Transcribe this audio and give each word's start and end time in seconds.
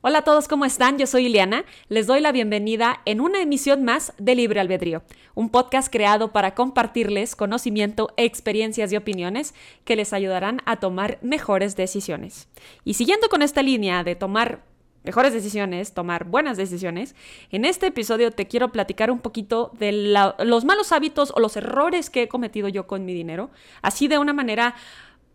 Hola 0.00 0.18
a 0.18 0.22
todos, 0.22 0.46
¿cómo 0.46 0.64
están? 0.64 0.96
Yo 0.96 1.08
soy 1.08 1.26
Ileana. 1.26 1.64
Les 1.88 2.06
doy 2.06 2.20
la 2.20 2.30
bienvenida 2.30 3.00
en 3.04 3.20
una 3.20 3.42
emisión 3.42 3.82
más 3.82 4.12
de 4.16 4.36
Libre 4.36 4.60
Albedrío, 4.60 5.02
un 5.34 5.50
podcast 5.50 5.92
creado 5.92 6.30
para 6.30 6.54
compartirles 6.54 7.34
conocimiento, 7.34 8.12
experiencias 8.16 8.92
y 8.92 8.96
opiniones 8.96 9.54
que 9.84 9.96
les 9.96 10.12
ayudarán 10.12 10.60
a 10.66 10.76
tomar 10.76 11.18
mejores 11.20 11.74
decisiones. 11.74 12.46
Y 12.84 12.94
siguiendo 12.94 13.28
con 13.28 13.42
esta 13.42 13.60
línea 13.60 14.04
de 14.04 14.14
tomar 14.14 14.62
mejores 15.02 15.32
decisiones, 15.32 15.94
tomar 15.94 16.26
buenas 16.26 16.56
decisiones, 16.56 17.16
en 17.50 17.64
este 17.64 17.88
episodio 17.88 18.30
te 18.30 18.46
quiero 18.46 18.70
platicar 18.70 19.10
un 19.10 19.18
poquito 19.18 19.72
de 19.80 19.90
los 19.90 20.64
malos 20.64 20.92
hábitos 20.92 21.32
o 21.34 21.40
los 21.40 21.56
errores 21.56 22.08
que 22.08 22.22
he 22.22 22.28
cometido 22.28 22.68
yo 22.68 22.86
con 22.86 23.04
mi 23.04 23.14
dinero, 23.14 23.50
así 23.82 24.06
de 24.06 24.18
una 24.18 24.32
manera 24.32 24.76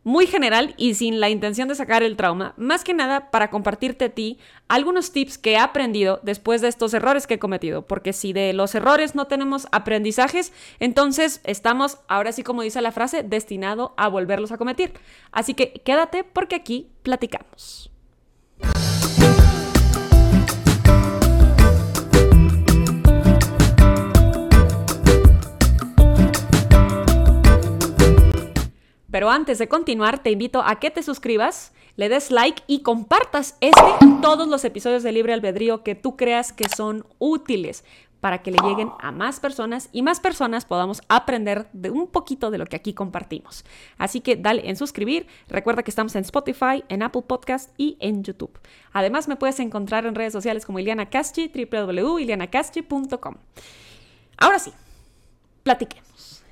muy 0.03 0.27
general 0.27 0.73
y 0.77 0.95
sin 0.95 1.19
la 1.19 1.29
intención 1.29 1.67
de 1.67 1.75
sacar 1.75 2.03
el 2.03 2.17
trauma, 2.17 2.53
más 2.57 2.83
que 2.83 2.93
nada 2.93 3.31
para 3.31 3.49
compartirte 3.49 4.05
a 4.05 4.09
ti 4.09 4.37
algunos 4.67 5.11
tips 5.11 5.37
que 5.37 5.53
he 5.53 5.57
aprendido 5.57 6.19
después 6.23 6.61
de 6.61 6.67
estos 6.67 6.93
errores 6.93 7.27
que 7.27 7.35
he 7.35 7.39
cometido, 7.39 7.83
porque 7.87 8.13
si 8.13 8.33
de 8.33 8.53
los 8.53 8.75
errores 8.75 9.15
no 9.15 9.27
tenemos 9.27 9.67
aprendizajes, 9.71 10.51
entonces 10.79 11.41
estamos, 11.43 11.99
ahora 12.07 12.31
sí 12.31 12.43
como 12.43 12.61
dice 12.61 12.81
la 12.81 12.91
frase, 12.91 13.23
destinado 13.23 13.93
a 13.97 14.07
volverlos 14.07 14.51
a 14.51 14.57
cometer. 14.57 14.93
Así 15.31 15.53
que 15.53 15.73
quédate 15.73 16.23
porque 16.23 16.55
aquí 16.55 16.89
platicamos. 17.03 17.92
Pero 29.13 29.29
antes 29.29 29.59
de 29.59 29.67
continuar, 29.67 30.23
te 30.23 30.31
invito 30.31 30.63
a 30.63 30.79
que 30.79 30.89
te 30.89 31.03
suscribas, 31.03 31.71
le 31.97 32.09
des 32.09 32.31
like 32.31 32.63
y 32.65 32.81
compartas 32.81 33.57
este 33.61 33.79
y 34.01 34.21
todos 34.21 34.47
los 34.47 34.65
episodios 34.65 35.03
de 35.03 35.11
Libre 35.11 35.33
Albedrío 35.33 35.83
que 35.83 35.93
tú 35.93 36.17
creas 36.17 36.51
que 36.51 36.67
son 36.67 37.05
útiles 37.19 37.83
para 38.21 38.41
que 38.41 38.49
le 38.49 38.57
lleguen 38.67 38.89
a 38.99 39.11
más 39.11 39.39
personas 39.39 39.89
y 39.91 40.01
más 40.01 40.19
personas 40.19 40.65
podamos 40.65 41.03
aprender 41.09 41.67
de 41.73 41.91
un 41.91 42.07
poquito 42.07 42.49
de 42.49 42.57
lo 42.57 42.65
que 42.65 42.75
aquí 42.75 42.95
compartimos. 42.95 43.63
Así 43.99 44.19
que 44.19 44.35
dale 44.35 44.67
en 44.67 44.77
suscribir. 44.77 45.27
Recuerda 45.47 45.83
que 45.83 45.91
estamos 45.91 46.15
en 46.15 46.23
Spotify, 46.23 46.83
en 46.89 47.03
Apple 47.03 47.21
Podcast 47.21 47.69
y 47.77 47.97
en 47.99 48.23
YouTube. 48.23 48.59
Además, 48.93 49.27
me 49.27 49.35
puedes 49.35 49.59
encontrar 49.59 50.07
en 50.07 50.15
redes 50.15 50.33
sociales 50.33 50.65
como 50.65 50.79
Iliana 50.79 51.11
Caschi. 51.11 51.51
Ahora 54.39 54.57
sí, 54.57 54.73
platiquemos. 55.61 56.42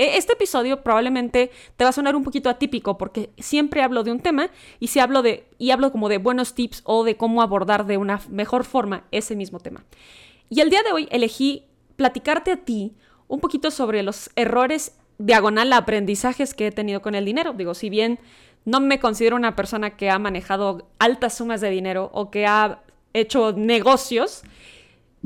E, 0.00 0.16
este 0.16 0.32
episodio 0.32 0.82
probablemente 0.82 1.50
te 1.76 1.84
va 1.84 1.90
a 1.90 1.92
sonar 1.92 2.16
un 2.16 2.24
poquito 2.24 2.48
atípico 2.48 2.96
porque 2.96 3.28
siempre 3.36 3.82
hablo 3.82 4.02
de 4.02 4.10
un 4.10 4.20
tema 4.20 4.48
y 4.78 4.86
si 4.86 4.98
hablo 4.98 5.20
de 5.20 5.46
y 5.58 5.72
hablo 5.72 5.92
como 5.92 6.08
de 6.08 6.16
buenos 6.16 6.54
tips 6.54 6.80
o 6.84 7.04
de 7.04 7.18
cómo 7.18 7.42
abordar 7.42 7.84
de 7.84 7.98
una 7.98 8.18
mejor 8.30 8.64
forma 8.64 9.04
ese 9.10 9.36
mismo 9.36 9.60
tema. 9.60 9.84
Y 10.48 10.62
el 10.62 10.70
día 10.70 10.82
de 10.82 10.92
hoy 10.92 11.06
elegí 11.10 11.66
platicarte 11.96 12.50
a 12.50 12.56
ti 12.56 12.94
un 13.28 13.40
poquito 13.40 13.70
sobre 13.70 14.02
los 14.02 14.30
errores 14.36 14.96
diagonal 15.18 15.70
aprendizajes 15.74 16.54
que 16.54 16.68
he 16.68 16.72
tenido 16.72 17.02
con 17.02 17.14
el 17.14 17.26
dinero. 17.26 17.52
Digo, 17.52 17.74
si 17.74 17.90
bien 17.90 18.20
no 18.64 18.80
me 18.80 19.00
considero 19.00 19.36
una 19.36 19.54
persona 19.54 19.98
que 19.98 20.08
ha 20.08 20.18
manejado 20.18 20.88
altas 20.98 21.36
sumas 21.36 21.60
de 21.60 21.68
dinero 21.68 22.08
o 22.14 22.30
que 22.30 22.46
ha 22.46 22.80
hecho 23.12 23.52
negocios, 23.52 24.44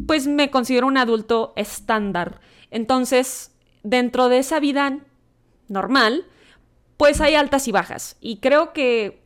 pues 0.05 0.27
me 0.27 0.51
considero 0.51 0.89
un 0.89 0.99
adulto 0.99 1.53
estándar. 1.55 2.41
Entonces, 2.73 3.54
dentro 3.85 4.29
de 4.29 4.39
esa 4.39 4.59
vida 4.59 4.99
normal, 5.69 6.27
pues 6.97 7.21
hay 7.21 7.37
altas 7.37 7.69
y 7.69 7.73
bajas. 7.73 8.17
Y 8.21 8.39
creo 8.39 8.73
que 8.73 9.23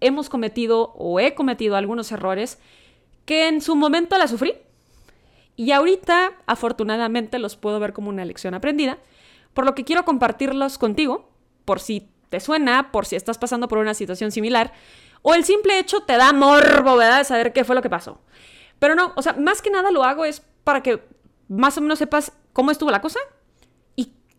hemos 0.00 0.30
cometido 0.30 0.94
o 0.94 1.20
he 1.20 1.34
cometido 1.34 1.76
algunos 1.76 2.10
errores 2.10 2.58
que 3.26 3.48
en 3.48 3.60
su 3.60 3.76
momento 3.76 4.16
la 4.16 4.28
sufrí. 4.28 4.54
Y 5.56 5.72
ahorita, 5.72 6.32
afortunadamente, 6.46 7.38
los 7.38 7.56
puedo 7.56 7.78
ver 7.80 7.92
como 7.92 8.08
una 8.08 8.24
lección 8.24 8.54
aprendida, 8.54 8.98
por 9.52 9.66
lo 9.66 9.74
que 9.74 9.84
quiero 9.84 10.06
compartirlos 10.06 10.78
contigo, 10.78 11.28
por 11.66 11.80
si 11.80 12.08
te 12.30 12.40
suena, 12.40 12.92
por 12.92 13.04
si 13.04 13.16
estás 13.16 13.36
pasando 13.36 13.68
por 13.68 13.78
una 13.78 13.92
situación 13.92 14.30
similar, 14.30 14.72
o 15.22 15.34
el 15.34 15.44
simple 15.44 15.78
hecho 15.78 16.00
te 16.04 16.16
da 16.16 16.32
morbo, 16.32 16.96
¿verdad? 16.96 17.18
De 17.18 17.24
saber 17.24 17.52
qué 17.52 17.64
fue 17.64 17.74
lo 17.74 17.82
que 17.82 17.90
pasó. 17.90 18.20
Pero 18.78 18.94
no, 18.94 19.12
o 19.16 19.22
sea, 19.22 19.34
más 19.34 19.60
que 19.60 19.70
nada 19.70 19.90
lo 19.90 20.04
hago 20.04 20.24
es 20.24 20.40
para 20.64 20.82
que 20.82 21.02
más 21.48 21.76
o 21.76 21.82
menos 21.82 21.98
sepas 21.98 22.32
cómo 22.52 22.70
estuvo 22.70 22.90
la 22.90 23.02
cosa 23.02 23.18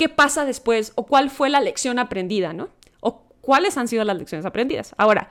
qué 0.02 0.10
pasa 0.10 0.46
después 0.46 0.94
o 0.96 1.06
cuál 1.06 1.30
fue 1.30 1.52
la 1.52 1.60
lección 1.60 2.00
aprendida. 2.00 2.56
O 3.02 3.22
cuáles 3.40 3.78
han 3.78 3.88
sido 3.88 4.04
las 4.04 4.18
lecciones 4.18 4.48
aprendidas. 4.48 4.96
Ahora, 4.98 5.30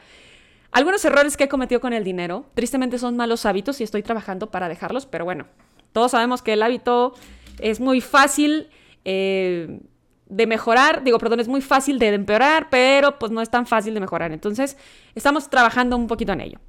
algunos 0.70 1.04
errores 1.04 1.36
que 1.36 1.42
he 1.42 1.48
cometido 1.48 1.80
con 1.80 1.92
el 1.92 2.04
dinero, 2.04 2.46
tristemente 2.54 2.96
son 2.96 3.16
malos 3.16 3.46
hábitos 3.46 3.80
y 3.80 3.82
estoy 3.82 4.04
trabajando 4.04 4.52
para 4.52 4.68
dejarlos, 4.68 5.06
pero 5.06 5.24
bueno, 5.24 5.46
todos 5.90 6.12
sabemos 6.12 6.40
que 6.40 6.52
el 6.52 6.62
hábito 6.62 7.14
es 7.58 7.80
muy 7.80 8.00
fácil 8.00 8.70
eh, 9.04 9.80
de 10.26 10.46
mejorar, 10.46 11.02
digo, 11.02 11.18
perdón, 11.18 11.40
es 11.40 11.48
muy 11.48 11.62
fácil 11.62 11.98
de 11.98 12.14
empeorar, 12.14 12.68
pero 12.70 13.18
pues 13.18 13.32
no 13.32 13.42
es 13.42 13.50
tan 13.50 13.66
fácil 13.66 13.92
de 13.92 13.98
mejorar. 13.98 14.30
Entonces, 14.30 14.76
estamos 15.16 15.50
trabajando 15.50 15.96
un 15.96 16.06
poquito 16.06 16.32
en 16.32 16.42
ello. 16.42 16.60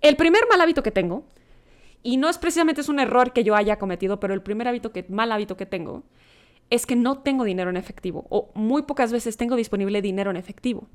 El 0.00 0.16
primer 0.16 0.42
mal 0.50 0.60
hábito 0.60 0.82
que 0.82 0.90
tengo, 0.90 1.24
y 2.02 2.16
no 2.16 2.28
es 2.28 2.36
precisamente 2.36 2.80
es 2.80 2.88
un 2.88 2.98
error 2.98 3.32
que 3.32 3.44
yo 3.44 3.54
haya 3.54 3.78
cometido, 3.78 4.18
pero 4.18 4.34
el 4.34 4.42
primer 4.42 4.66
hábito 4.66 4.90
mal 5.08 5.30
hábito 5.30 5.56
que 5.56 5.66
tengo, 5.66 6.02
es 6.70 6.86
que 6.86 6.96
no 6.96 7.18
tengo 7.18 7.44
dinero 7.44 7.70
en 7.70 7.76
efectivo 7.76 8.26
o 8.30 8.50
muy 8.54 8.82
pocas 8.82 9.12
veces 9.12 9.36
tengo 9.36 9.56
disponible 9.56 10.02
dinero 10.02 10.30
en 10.30 10.36
efectivo. 10.36 10.88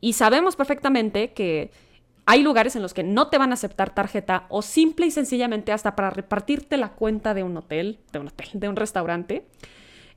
Y 0.00 0.12
sabemos 0.12 0.56
perfectamente 0.56 1.32
que 1.32 1.70
hay 2.26 2.42
lugares 2.42 2.74
en 2.74 2.82
los 2.82 2.92
que 2.92 3.04
no 3.04 3.28
te 3.28 3.38
van 3.38 3.52
a 3.52 3.54
aceptar 3.54 3.94
tarjeta 3.94 4.46
o 4.48 4.60
simple 4.60 5.06
y 5.06 5.10
sencillamente 5.12 5.72
hasta 5.72 5.94
para 5.94 6.10
repartirte 6.10 6.76
la 6.76 6.90
cuenta 6.90 7.34
de 7.34 7.44
un 7.44 7.56
hotel, 7.56 8.00
de 8.12 8.18
un 8.18 8.26
hotel, 8.28 8.48
de 8.52 8.68
un 8.68 8.74
restaurante, 8.74 9.46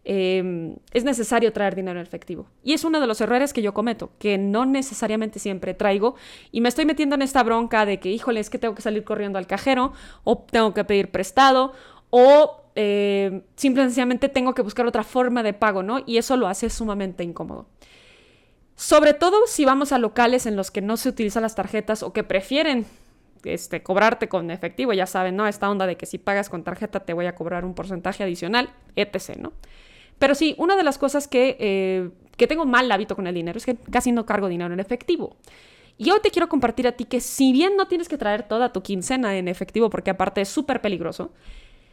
em, 0.06 0.76
es 0.92 1.04
necesario 1.04 1.54
traer 1.54 1.76
dinero 1.76 2.00
en 2.00 2.06
efectivo. 2.06 2.48
Y 2.64 2.74
es 2.74 2.84
uno 2.84 3.00
de 3.00 3.06
los 3.06 3.22
errores 3.22 3.54
que 3.54 3.62
yo 3.62 3.76
cometo, 3.76 4.10
que 4.18 4.40
no 4.40 4.66
necesariamente 4.66 5.38
siempre 5.38 5.76
traigo 5.76 6.16
y 6.52 6.62
me 6.62 6.70
estoy 6.70 6.86
metiendo 6.86 7.14
en 7.16 7.22
esta 7.22 7.44
bronca 7.44 7.86
de 7.86 8.00
que, 8.00 8.10
híjole, 8.10 8.40
es 8.40 8.50
que 8.50 8.58
tengo 8.58 8.74
que 8.74 8.82
salir 8.82 9.04
corriendo 9.04 9.38
al 9.38 9.46
cajero 9.46 9.94
o 10.24 10.40
tengo 10.40 10.74
que 10.74 10.84
pedir 10.84 11.12
prestado 11.12 11.74
o 12.10 12.64
eh, 12.82 13.42
simple 13.58 13.84
y 13.84 13.86
sencillamente 13.88 14.30
tengo 14.30 14.54
que 14.54 14.62
buscar 14.62 14.88
otra 14.88 15.04
forma 15.04 15.44
de 15.44 15.52
pago, 15.52 15.84
¿no? 15.84 16.00
Y 16.06 16.16
eso 16.16 16.38
lo 16.38 16.48
hace 16.48 16.70
sumamente 16.70 17.26
incómodo. 17.26 17.68
Sobre 18.78 19.14
todo 19.14 19.36
si 19.48 19.66
vamos 19.66 19.92
a 19.92 19.98
locales 19.98 20.46
en 20.46 20.56
los 20.56 20.72
que 20.72 20.82
no 20.82 20.96
se 20.96 21.10
utilizan 21.10 21.44
las 21.44 21.56
tarjetas 21.56 22.04
o 22.04 22.14
que 22.14 22.24
prefieren 22.24 22.86
este, 23.44 23.84
cobrarte 23.84 24.30
con 24.30 24.50
efectivo, 24.50 24.94
ya 24.94 25.08
saben, 25.08 25.36
¿no? 25.36 25.46
Esta 25.46 25.70
onda 25.70 25.88
de 25.88 25.98
que 25.98 26.06
si 26.06 26.20
pagas 26.20 26.50
con 26.50 26.64
tarjeta 26.64 27.02
te 27.02 27.12
voy 27.12 27.26
a 27.26 27.36
cobrar 27.36 27.66
un 27.66 27.74
porcentaje 27.74 28.24
adicional, 28.24 28.70
etc., 28.96 29.36
¿no? 29.38 29.52
Pero 30.18 30.34
sí, 30.34 30.56
una 30.58 30.78
de 30.78 30.84
las 30.84 30.98
cosas 30.98 31.28
que, 31.28 31.58
eh, 31.60 32.10
que 32.38 32.48
tengo 32.48 32.66
mal 32.66 32.90
hábito 32.90 33.18
con 33.18 33.28
el 33.28 33.36
dinero 33.36 33.58
es 33.58 33.66
que 33.66 33.76
casi 33.76 34.14
no 34.14 34.26
cargo 34.26 34.48
dinero 34.48 34.74
en 34.74 34.80
efectivo. 34.80 35.36
Y 35.98 36.12
hoy 36.12 36.22
te 36.24 36.32
quiero 36.32 36.48
compartir 36.48 36.88
a 36.88 36.94
ti 36.94 37.04
que 37.04 37.20
si 37.20 37.52
bien 37.52 37.76
no 37.76 37.90
tienes 37.90 38.08
que 38.08 38.18
traer 38.18 38.44
toda 38.44 38.72
tu 38.72 38.82
quincena 38.82 39.38
en 39.38 39.50
efectivo, 39.50 39.90
porque 39.90 40.12
aparte 40.12 40.40
es 40.40 40.48
súper 40.48 40.80
peligroso, 40.80 41.34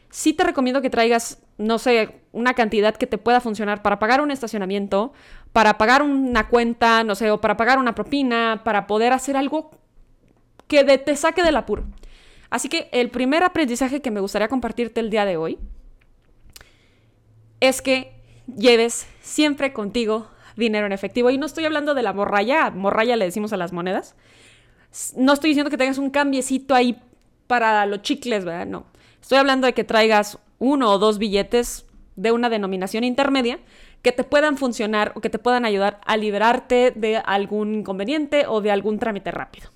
sí 0.09 0.33
te 0.33 0.43
recomiendo 0.43 0.81
que 0.81 0.89
traigas, 0.89 1.41
no 1.57 1.79
sé, 1.79 2.21
una 2.31 2.53
cantidad 2.53 2.95
que 2.95 3.07
te 3.07 3.17
pueda 3.17 3.41
funcionar 3.41 3.81
para 3.81 3.99
pagar 3.99 4.21
un 4.21 4.31
estacionamiento, 4.31 5.13
para 5.53 5.77
pagar 5.77 6.01
una 6.01 6.47
cuenta, 6.47 7.03
no 7.03 7.15
sé, 7.15 7.31
o 7.31 7.41
para 7.41 7.57
pagar 7.57 7.79
una 7.79 7.95
propina, 7.95 8.61
para 8.63 8.87
poder 8.87 9.13
hacer 9.13 9.37
algo 9.37 9.71
que 10.67 10.83
te 10.83 11.15
saque 11.15 11.43
del 11.43 11.55
apuro. 11.55 11.85
Así 12.49 12.69
que 12.69 12.89
el 12.91 13.09
primer 13.09 13.43
aprendizaje 13.43 14.01
que 14.01 14.11
me 14.11 14.19
gustaría 14.19 14.47
compartirte 14.47 14.99
el 14.99 15.09
día 15.09 15.25
de 15.25 15.37
hoy 15.37 15.57
es 17.59 17.81
que 17.81 18.13
lleves 18.55 19.07
siempre 19.21 19.73
contigo 19.73 20.27
dinero 20.55 20.85
en 20.85 20.91
efectivo. 20.91 21.29
Y 21.29 21.37
no 21.37 21.45
estoy 21.45 21.65
hablando 21.65 21.93
de 21.93 22.03
la 22.03 22.13
morralla, 22.13 22.69
morralla 22.71 23.15
le 23.15 23.25
decimos 23.25 23.53
a 23.53 23.57
las 23.57 23.73
monedas. 23.73 24.15
No 25.15 25.33
estoy 25.33 25.49
diciendo 25.49 25.69
que 25.69 25.77
tengas 25.77 25.97
un 25.97 26.09
cambiecito 26.09 26.73
ahí 26.73 27.01
para 27.47 27.85
los 27.85 28.01
chicles, 28.01 28.45
¿verdad? 28.45 28.65
No. 28.65 28.85
Estoy 29.27 29.39
hablando 29.39 29.67
de 29.67 29.73
que 29.73 29.83
traigas 29.83 30.39
uno 30.57 30.89
o 30.89 30.99
dos 30.99 31.17
billetes 31.17 31.85
de 32.15 32.31
una 32.31 32.47
denominación 32.49 33.03
intermedia 33.03 33.59
que 34.01 34.13
te 34.13 34.23
puedan 34.23 34.55
funcionar 34.55 35.11
o 35.15 35.19
que 35.19 35.29
te 35.29 35.37
puedan 35.37 35.65
ayudar 35.65 35.99
a 36.05 36.15
liberarte 36.15 36.93
de 36.95 37.17
algún 37.17 37.75
inconveniente 37.75 38.45
o 38.47 38.61
de 38.61 38.71
algún 38.71 38.99
trámite 38.99 39.31
rápido. 39.31 39.69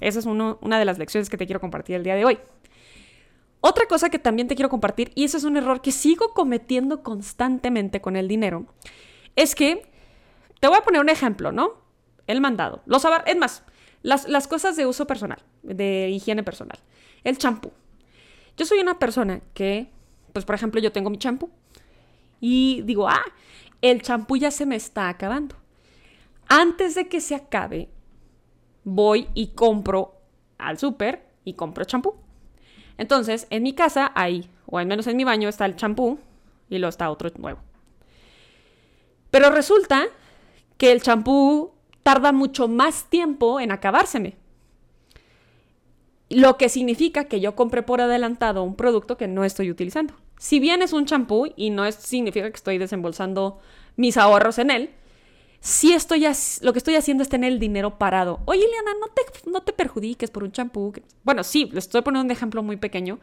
Esa 0.00 0.18
es 0.18 0.26
una 0.26 0.80
de 0.80 0.84
las 0.84 0.98
lecciones 0.98 1.30
que 1.30 1.36
te 1.36 1.46
quiero 1.46 1.60
compartir 1.60 1.94
el 1.94 2.02
día 2.02 2.16
de 2.16 2.24
hoy. 2.24 2.40
Otra 3.60 3.86
cosa 3.86 4.10
que 4.10 4.18
también 4.18 4.48
te 4.48 4.56
quiero 4.56 4.68
compartir, 4.68 5.12
y 5.14 5.22
eso 5.22 5.36
es 5.36 5.44
un 5.44 5.56
error 5.56 5.80
que 5.80 5.92
sigo 5.92 6.34
cometiendo 6.34 7.04
constantemente 7.04 8.00
con 8.00 8.16
el 8.16 8.26
dinero, 8.26 8.66
es 9.36 9.54
que, 9.54 9.88
te 10.58 10.66
voy 10.66 10.76
a 10.76 10.82
poner 10.82 11.00
un 11.00 11.08
ejemplo, 11.08 11.52
¿no? 11.52 11.74
El 12.26 12.40
mandado. 12.40 12.82
Los, 12.84 13.06
es 13.26 13.36
más, 13.36 13.62
las, 14.02 14.28
las 14.28 14.48
cosas 14.48 14.74
de 14.74 14.86
uso 14.86 15.06
personal, 15.06 15.38
de 15.62 16.08
higiene 16.10 16.42
personal. 16.42 16.80
El 17.22 17.38
champú. 17.38 17.70
Yo 18.58 18.66
soy 18.66 18.80
una 18.80 18.98
persona 18.98 19.40
que, 19.54 19.88
pues 20.32 20.44
por 20.44 20.56
ejemplo, 20.56 20.80
yo 20.80 20.92
tengo 20.92 21.10
mi 21.10 21.18
champú 21.18 21.48
y 22.40 22.82
digo, 22.82 23.08
ah, 23.08 23.24
el 23.80 24.02
champú 24.02 24.36
ya 24.36 24.50
se 24.50 24.66
me 24.66 24.74
está 24.74 25.08
acabando. 25.08 25.54
Antes 26.48 26.96
de 26.96 27.08
que 27.08 27.20
se 27.20 27.36
acabe, 27.36 27.88
voy 28.82 29.28
y 29.34 29.48
compro 29.48 30.16
al 30.58 30.76
súper 30.76 31.24
y 31.44 31.54
compro 31.54 31.84
champú. 31.84 32.16
Entonces, 32.96 33.46
en 33.50 33.62
mi 33.62 33.74
casa 33.74 34.10
hay, 34.14 34.50
o 34.66 34.78
al 34.78 34.86
menos 34.86 35.06
en 35.06 35.16
mi 35.16 35.22
baño, 35.22 35.48
está 35.48 35.64
el 35.64 35.76
champú 35.76 36.18
y 36.68 36.78
luego 36.78 36.88
está 36.88 37.10
otro 37.10 37.30
nuevo. 37.38 37.60
Pero 39.30 39.50
resulta 39.50 40.06
que 40.78 40.90
el 40.90 41.02
champú 41.02 41.72
tarda 42.02 42.32
mucho 42.32 42.66
más 42.66 43.04
tiempo 43.10 43.60
en 43.60 43.70
acabárseme. 43.70 44.36
Lo 46.30 46.56
que 46.56 46.68
significa 46.68 47.24
que 47.24 47.40
yo 47.40 47.56
compré 47.56 47.82
por 47.82 48.00
adelantado 48.00 48.62
un 48.62 48.76
producto 48.76 49.16
que 49.16 49.28
no 49.28 49.44
estoy 49.44 49.70
utilizando. 49.70 50.14
Si 50.38 50.60
bien 50.60 50.82
es 50.82 50.92
un 50.92 51.06
champú 51.06 51.52
y 51.56 51.70
no 51.70 51.84
es, 51.84 51.94
significa 51.96 52.48
que 52.50 52.56
estoy 52.56 52.78
desembolsando 52.78 53.58
mis 53.96 54.16
ahorros 54.16 54.58
en 54.58 54.70
él, 54.70 54.90
sí 55.60 55.92
estoy 55.92 56.24
lo 56.60 56.72
que 56.72 56.78
estoy 56.78 56.94
haciendo 56.94 57.22
es 57.22 57.28
tener 57.28 57.52
el 57.52 57.58
dinero 57.58 57.98
parado. 57.98 58.40
Oye, 58.44 58.60
Liana, 58.60 58.92
no 59.00 59.08
te, 59.08 59.50
no 59.50 59.62
te 59.62 59.72
perjudiques 59.72 60.30
por 60.30 60.44
un 60.44 60.52
champú. 60.52 60.92
Bueno, 61.24 61.42
sí, 61.42 61.68
le 61.72 61.78
estoy 61.78 62.02
poniendo 62.02 62.26
un 62.26 62.30
ejemplo 62.30 62.62
muy 62.62 62.76
pequeño, 62.76 63.18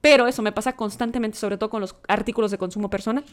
pero 0.00 0.26
eso 0.26 0.42
me 0.42 0.52
pasa 0.52 0.76
constantemente, 0.76 1.38
sobre 1.38 1.58
todo 1.58 1.70
con 1.70 1.80
los 1.80 1.96
artículos 2.08 2.50
de 2.50 2.58
consumo 2.58 2.90
personal. 2.90 3.24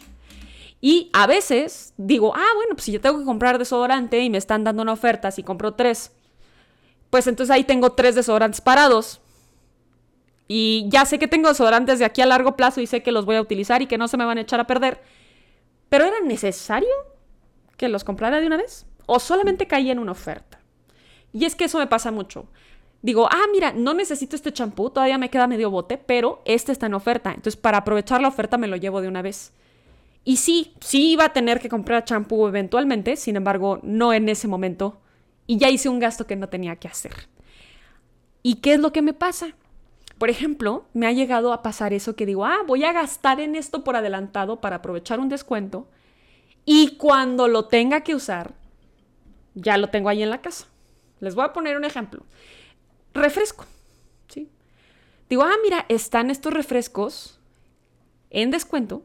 Y 0.80 1.10
a 1.14 1.26
veces 1.26 1.94
digo, 1.98 2.34
ah, 2.36 2.54
bueno, 2.56 2.76
pues 2.76 2.84
si 2.84 2.92
yo 2.92 3.02
tengo 3.02 3.18
que 3.20 3.26
comprar 3.26 3.58
desodorante 3.58 4.20
y 4.22 4.30
me 4.30 4.38
están 4.38 4.64
dando 4.64 4.84
una 4.84 4.94
oferta, 4.94 5.32
si 5.32 5.44
compro 5.44 5.74
tres, 5.74 6.12
pues 7.10 7.28
entonces 7.28 7.54
ahí 7.54 7.64
tengo 7.64 7.92
tres 7.92 8.16
desodorantes 8.16 8.62
parados. 8.62 9.22
Y 10.48 10.86
ya 10.90 11.06
sé 11.06 11.20
que 11.20 11.28
tengo 11.28 11.50
desodorantes 11.50 12.00
de 12.00 12.06
aquí 12.06 12.22
a 12.22 12.26
largo 12.26 12.56
plazo 12.56 12.80
y 12.80 12.88
sé 12.88 13.04
que 13.04 13.12
los 13.12 13.26
voy 13.26 13.36
a 13.36 13.42
utilizar 13.42 13.82
y 13.82 13.88
que 13.88 13.98
no 13.98 14.08
se 14.08 14.18
me 14.18 14.26
van 14.26 14.38
a 14.38 14.42
echar 14.42 14.60
a 14.60 14.68
perder. 14.68 15.02
Pero 15.90 16.06
¿era 16.06 16.20
necesario 16.22 16.90
que 17.76 17.90
los 17.90 18.04
comprara 18.04 18.40
de 18.40 18.48
una 18.48 18.58
vez? 18.58 18.86
¿O 19.06 19.20
solamente 19.20 19.68
caía 19.68 19.92
en 19.92 20.00
una 20.00 20.14
oferta? 20.14 20.60
Y 21.34 21.46
es 21.46 21.56
que 21.56 21.66
eso 21.66 21.78
me 21.78 21.88
pasa 21.88 22.12
mucho. 22.12 22.48
Digo, 23.02 23.28
ah, 23.32 23.46
mira, 23.52 23.74
no 23.74 23.94
necesito 23.94 24.36
este 24.36 24.52
champú, 24.52 24.90
todavía 24.90 25.18
me 25.18 25.30
queda 25.30 25.48
medio 25.48 25.70
bote, 25.70 25.98
pero 25.98 26.42
este 26.46 26.72
está 26.72 26.88
en 26.88 26.94
oferta. 26.94 27.30
Entonces, 27.30 27.56
para 27.56 27.80
aprovechar 27.80 28.22
la 28.22 28.28
oferta 28.28 28.58
me 28.58 28.68
lo 28.68 28.76
llevo 28.76 29.02
de 29.02 29.08
una 29.08 29.22
vez. 29.22 29.54
Y 30.24 30.38
sí, 30.38 30.74
sí 30.82 31.12
iba 31.12 31.26
a 31.26 31.34
tener 31.34 31.62
que 31.62 31.70
comprar 31.70 32.04
champú 32.04 32.48
eventualmente, 32.48 33.16
sin 33.16 33.36
embargo, 33.36 33.80
no 33.84 34.14
en 34.14 34.28
ese 34.30 34.48
momento. 34.48 35.00
Y 35.48 35.58
ya 35.58 35.70
hice 35.70 35.90
un 35.90 36.00
gasto 36.00 36.28
que 36.28 36.36
no 36.36 36.50
tenía 36.50 36.76
que 36.76 36.88
hacer. 36.88 37.14
¿Y 38.44 38.56
qué 38.56 38.74
es 38.74 38.80
lo 38.80 38.92
que 38.92 39.02
me 39.02 39.14
pasa? 39.14 39.56
Por 40.18 40.30
ejemplo, 40.30 40.86
me 40.94 41.08
ha 41.08 41.12
llegado 41.12 41.54
a 41.54 41.64
pasar 41.64 41.94
eso 41.94 42.16
que 42.16 42.26
digo, 42.26 42.46
ah, 42.46 42.60
voy 42.66 42.84
a 42.84 42.94
gastar 42.94 43.40
en 43.40 43.56
esto 43.56 43.84
por 43.84 43.96
adelantado 43.96 44.62
para 44.62 44.78
aprovechar 44.78 45.20
un 45.20 45.30
descuento. 45.30 45.88
Y 46.66 46.98
cuando 46.98 47.48
lo 47.48 47.66
tenga 47.66 48.02
que 48.02 48.14
usar, 48.14 48.54
ya 49.56 49.78
lo 49.78 49.90
tengo 49.90 50.10
ahí 50.10 50.22
en 50.22 50.30
la 50.30 50.42
casa. 50.42 50.68
Les 51.20 51.34
voy 51.34 51.46
a 51.46 51.54
poner 51.54 51.78
un 51.78 51.86
ejemplo. 51.86 52.24
Refresco. 53.14 53.66
¿sí? 54.28 54.50
Digo, 55.30 55.44
ah, 55.44 55.56
mira, 55.64 55.86
están 55.90 56.30
estos 56.30 56.54
refrescos 56.54 57.40
en 58.30 58.52
descuento 58.52 59.04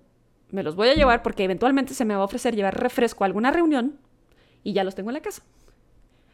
me 0.52 0.62
los 0.62 0.76
voy 0.76 0.90
a 0.90 0.94
llevar 0.94 1.22
porque 1.22 1.44
eventualmente 1.44 1.94
se 1.94 2.04
me 2.04 2.14
va 2.14 2.20
a 2.20 2.26
ofrecer 2.26 2.54
llevar 2.54 2.78
refresco 2.78 3.24
a 3.24 3.26
alguna 3.26 3.50
reunión 3.50 3.98
y 4.62 4.74
ya 4.74 4.84
los 4.84 4.94
tengo 4.94 5.10
en 5.10 5.14
la 5.14 5.22
casa. 5.22 5.42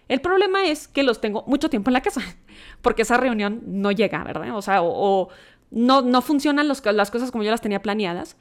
El 0.08 0.20
problema 0.20 0.64
es 0.64 0.88
que 0.88 1.02
los 1.02 1.20
tengo 1.20 1.44
mucho 1.46 1.70
tiempo 1.70 1.90
en 1.90 1.94
la 1.94 2.00
casa, 2.00 2.22
porque 2.82 3.02
esa 3.02 3.16
reunión 3.16 3.62
no 3.66 3.92
llega, 3.92 4.24
¿verdad? 4.24 4.56
O 4.56 4.62
sea, 4.62 4.82
o, 4.82 5.28
no, 5.70 6.02
no 6.02 6.22
funcionan 6.22 6.68
las 6.68 6.80
cosas 7.10 7.30
como 7.30 7.44
yo 7.44 7.50
las 7.50 7.60
tenía 7.60 7.82
planeadas. 7.82 8.36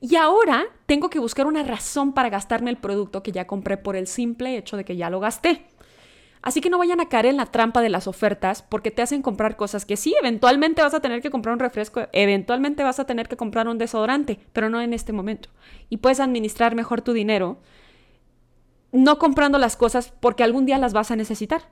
Y 0.00 0.16
ahora 0.16 0.64
tengo 0.86 1.10
que 1.10 1.18
buscar 1.18 1.46
una 1.46 1.62
razón 1.62 2.14
para 2.14 2.30
gastarme 2.30 2.70
el 2.70 2.78
producto 2.78 3.22
que 3.22 3.32
ya 3.32 3.46
compré 3.46 3.76
por 3.76 3.96
el 3.96 4.06
simple 4.06 4.56
hecho 4.56 4.78
de 4.78 4.84
que 4.84 4.96
ya 4.96 5.10
lo 5.10 5.20
gasté. 5.20 5.66
Así 6.42 6.62
que 6.62 6.70
no 6.70 6.78
vayan 6.78 7.00
a 7.00 7.08
caer 7.10 7.26
en 7.26 7.36
la 7.36 7.46
trampa 7.46 7.82
de 7.82 7.90
las 7.90 8.06
ofertas 8.06 8.62
porque 8.62 8.90
te 8.90 9.02
hacen 9.02 9.20
comprar 9.20 9.56
cosas 9.56 9.84
que 9.84 9.98
sí, 9.98 10.14
eventualmente 10.18 10.80
vas 10.80 10.94
a 10.94 11.00
tener 11.00 11.20
que 11.20 11.30
comprar 11.30 11.52
un 11.52 11.58
refresco, 11.58 12.08
eventualmente 12.12 12.82
vas 12.82 12.98
a 12.98 13.04
tener 13.04 13.28
que 13.28 13.36
comprar 13.36 13.68
un 13.68 13.76
desodorante, 13.76 14.40
pero 14.54 14.70
no 14.70 14.80
en 14.80 14.94
este 14.94 15.12
momento. 15.12 15.50
Y 15.90 15.98
puedes 15.98 16.18
administrar 16.18 16.74
mejor 16.74 17.02
tu 17.02 17.12
dinero 17.12 17.58
no 18.92 19.18
comprando 19.18 19.58
las 19.58 19.76
cosas 19.76 20.12
porque 20.20 20.42
algún 20.42 20.66
día 20.66 20.78
las 20.78 20.92
vas 20.92 21.10
a 21.10 21.16
necesitar. 21.16 21.62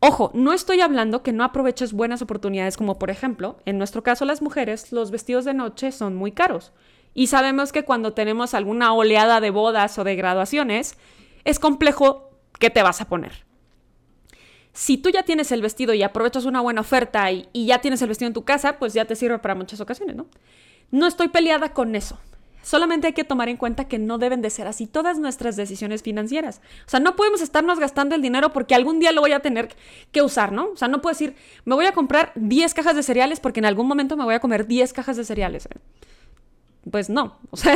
Ojo, 0.00 0.30
no 0.34 0.52
estoy 0.52 0.80
hablando 0.80 1.22
que 1.22 1.32
no 1.32 1.44
aproveches 1.44 1.92
buenas 1.92 2.22
oportunidades 2.22 2.76
como 2.76 2.98
por 2.98 3.10
ejemplo, 3.10 3.58
en 3.66 3.78
nuestro 3.78 4.02
caso 4.02 4.24
las 4.24 4.42
mujeres, 4.42 4.90
los 4.92 5.10
vestidos 5.10 5.44
de 5.44 5.54
noche 5.54 5.92
son 5.92 6.16
muy 6.16 6.32
caros. 6.32 6.72
Y 7.14 7.28
sabemos 7.28 7.72
que 7.72 7.84
cuando 7.84 8.12
tenemos 8.14 8.54
alguna 8.54 8.94
oleada 8.94 9.40
de 9.40 9.50
bodas 9.50 9.98
o 9.98 10.04
de 10.04 10.16
graduaciones, 10.16 10.96
es 11.44 11.58
complejo 11.58 12.30
qué 12.58 12.70
te 12.70 12.82
vas 12.82 13.00
a 13.00 13.08
poner 13.08 13.44
si 14.72 14.96
tú 14.96 15.10
ya 15.10 15.22
tienes 15.22 15.52
el 15.52 15.62
vestido 15.62 15.94
y 15.94 16.02
aprovechas 16.02 16.44
una 16.44 16.60
buena 16.60 16.80
oferta 16.80 17.30
y, 17.30 17.48
ya 17.52 17.80
tienes 17.80 18.00
el 18.02 18.08
vestido 18.08 18.28
en 18.28 18.34
tu 18.34 18.44
casa, 18.44 18.78
pues 18.78 18.94
ya 18.94 19.04
te 19.04 19.16
sirve 19.16 19.38
para 19.38 19.54
muchas 19.54 19.80
ocasiones, 19.80 20.16
¿no? 20.16 20.26
No 20.90 21.06
estoy 21.06 21.28
peleada 21.28 21.72
con 21.72 21.94
eso. 21.94 22.18
Solamente 22.62 23.08
hay 23.08 23.12
que 23.12 23.24
tomar 23.24 23.48
en 23.48 23.56
cuenta 23.56 23.86
que 23.86 23.98
no 23.98 24.18
deben 24.18 24.40
de 24.40 24.50
ser 24.50 24.66
así 24.66 24.86
todas 24.86 25.18
nuestras 25.18 25.56
decisiones 25.56 26.02
financieras. 26.02 26.60
O 26.86 26.90
sea, 26.90 27.00
no 27.00 27.16
podemos 27.16 27.40
estarnos 27.40 27.78
gastando 27.78 28.14
el 28.14 28.22
dinero 28.22 28.52
porque 28.52 28.74
algún 28.74 29.00
día 29.00 29.12
lo 29.12 29.20
voy 29.20 29.32
a 29.32 29.40
tener 29.40 29.74
que 30.12 30.22
usar, 30.22 30.52
¿no? 30.52 30.68
O 30.68 30.76
sea, 30.76 30.88
no 30.88 31.02
puedo 31.02 31.12
decir, 31.12 31.34
me 31.64 31.74
voy 31.74 31.86
a 31.86 31.92
comprar 31.92 32.32
10 32.36 32.72
cajas 32.74 32.96
de 32.96 33.02
cereales 33.02 33.40
porque 33.40 33.60
en 33.60 33.66
algún 33.66 33.86
momento 33.86 34.16
me 34.16 34.24
voy 34.24 34.34
a 34.34 34.40
comer 34.40 34.66
10 34.66 34.92
cajas 34.92 35.16
de 35.16 35.24
cereales. 35.24 35.68
Pues 36.90 37.10
no, 37.10 37.38
o 37.50 37.56
sea, 37.56 37.74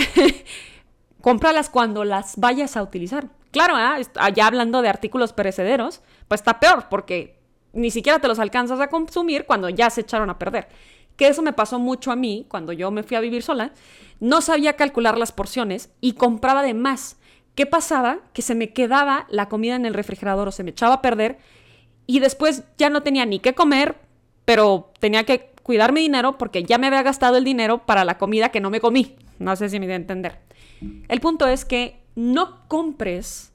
cómpralas 1.21 1.71
cuando 1.71 2.05
las 2.05 2.37
vayas 2.37 2.77
a 2.77 2.83
utilizar. 2.83 3.29
Claro, 3.50 3.77
¿eh? 3.79 4.06
ya 4.35 4.47
hablando 4.47 4.83
de 4.83 4.88
artículos 4.88 5.33
perecederos, 5.33 6.00
pues 6.29 6.41
está 6.41 6.61
peor 6.61 6.88
porque 6.88 7.37
ni 7.73 7.91
siquiera 7.91 8.19
te 8.19 8.29
los 8.29 8.38
alcanzas 8.38 8.81
a 8.81 8.88
consumir 8.88 9.44
cuando 9.44 9.69
ya 9.69 9.91
se 9.91 10.00
echaron 10.00 10.31
a 10.31 10.38
perder. 10.38 10.69
Que 11.17 11.29
eso 11.29 11.43
me 11.43 11.53
pasó 11.53 11.79
mucho 11.79 12.13
a 12.13 12.17
mí 12.17 12.47
cuando 12.49 12.73
yo 12.73 12.91
me 12.91 13.03
fui 13.03 13.17
a 13.17 13.21
vivir 13.21 13.43
sola. 13.43 13.73
No 14.21 14.41
sabía 14.41 14.77
calcular 14.77 15.19
las 15.19 15.33
porciones 15.33 15.91
y 16.01 16.13
compraba 16.13 16.63
de 16.63 16.75
más. 16.75 17.17
¿Qué 17.55 17.67
pasaba? 17.67 18.19
Que 18.33 18.43
se 18.43 18.55
me 18.55 18.73
quedaba 18.73 19.27
la 19.31 19.49
comida 19.49 19.77
en 19.77 19.87
el 19.87 19.95
refrigerador 19.95 20.49
o 20.49 20.53
se 20.53 20.63
me 20.63 20.71
echaba 20.71 20.95
a 20.95 21.03
perder 21.03 21.39
y 22.07 22.21
después 22.21 22.65
ya 22.79 22.91
no 22.91 23.03
tenía 23.03 23.27
ni 23.27 23.41
qué 23.41 23.55
comer, 23.55 23.97
pero 24.45 24.93
tenía 25.01 25.25
que 25.25 25.53
cuidar 25.63 25.93
mi 25.93 26.01
dinero 26.03 26.39
porque 26.39 26.63
ya 26.63 26.79
me 26.79 26.87
había 26.87 27.03
gastado 27.03 27.37
el 27.37 27.45
dinero 27.45 27.85
para 27.85 28.05
la 28.05 28.19
comida 28.19 28.51
que 28.51 28.61
no 28.61 28.71
me 28.71 28.81
comí. 28.81 29.17
No 29.39 29.57
sé 29.57 29.69
si 29.69 29.81
me 29.81 29.87
voy 29.87 29.95
a 29.95 29.97
entender. 29.97 30.39
El 31.09 31.21
punto 31.21 31.49
es 31.49 31.65
que 31.65 32.01
no 32.15 32.67
compres 32.69 33.53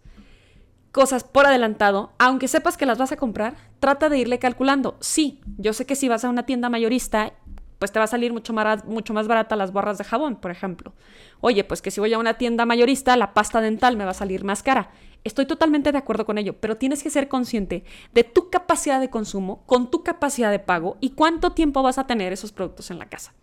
cosas 0.92 1.24
por 1.24 1.46
adelantado, 1.46 2.12
aunque 2.20 2.48
sepas 2.48 2.76
que 2.76 2.86
las 2.86 2.98
vas 2.98 3.12
a 3.12 3.18
comprar, 3.18 3.56
trata 3.80 4.10
de 4.10 4.18
irle 4.18 4.40
calculando. 4.40 4.98
Sí, 5.00 5.40
yo 5.58 5.74
sé 5.74 5.86
que 5.86 5.96
si 5.96 6.10
vas 6.10 6.26
a 6.26 6.30
una 6.30 6.46
tienda 6.46 6.70
mayorista, 6.70 7.34
pues 7.82 7.92
te 7.92 7.98
va 7.98 8.06
a 8.06 8.08
salir 8.08 8.32
mucho 8.32 8.54
más, 8.54 9.28
barata 9.28 9.56
las 9.56 9.74
barras 9.74 9.98
de 9.98 10.04
jabón, 10.04 10.36
por 10.36 10.52
ejemplo. 10.52 10.94
Oye, 11.40 11.64
pues 11.64 11.82
que 11.82 11.90
si 11.90 12.00
voy 12.00 12.14
a 12.14 12.20
una 12.20 12.36
tienda 12.36 12.64
mayorista, 12.64 13.18
la 13.18 13.34
pasta 13.34 13.60
dental 13.60 13.98
me 13.98 14.06
va 14.06 14.12
a 14.12 14.14
salir 14.14 14.44
más 14.44 14.62
cara. 14.62 14.92
Estoy 15.24 15.48
totalmente 15.48 15.92
de 15.92 15.98
acuerdo 15.98 16.28
con 16.28 16.38
ello, 16.38 16.56
pero 16.60 16.78
tienes 16.78 17.02
que 17.02 17.10
ser 17.10 17.28
consciente 17.28 17.84
de 18.14 18.24
tu 18.24 18.52
capacidad 18.52 19.00
de 19.00 19.10
consumo, 19.10 19.64
con 19.66 19.90
tu 19.90 20.04
capacidad 20.04 20.52
de 20.52 20.60
pago 20.60 20.98
y 21.02 21.14
cuánto 21.14 21.54
tiempo 21.54 21.82
vas 21.82 21.98
a 21.98 22.06
tener 22.06 22.32
esos 22.32 22.52
productos 22.52 22.92
en 22.92 23.00
la 23.00 23.10
casa. 23.10 23.34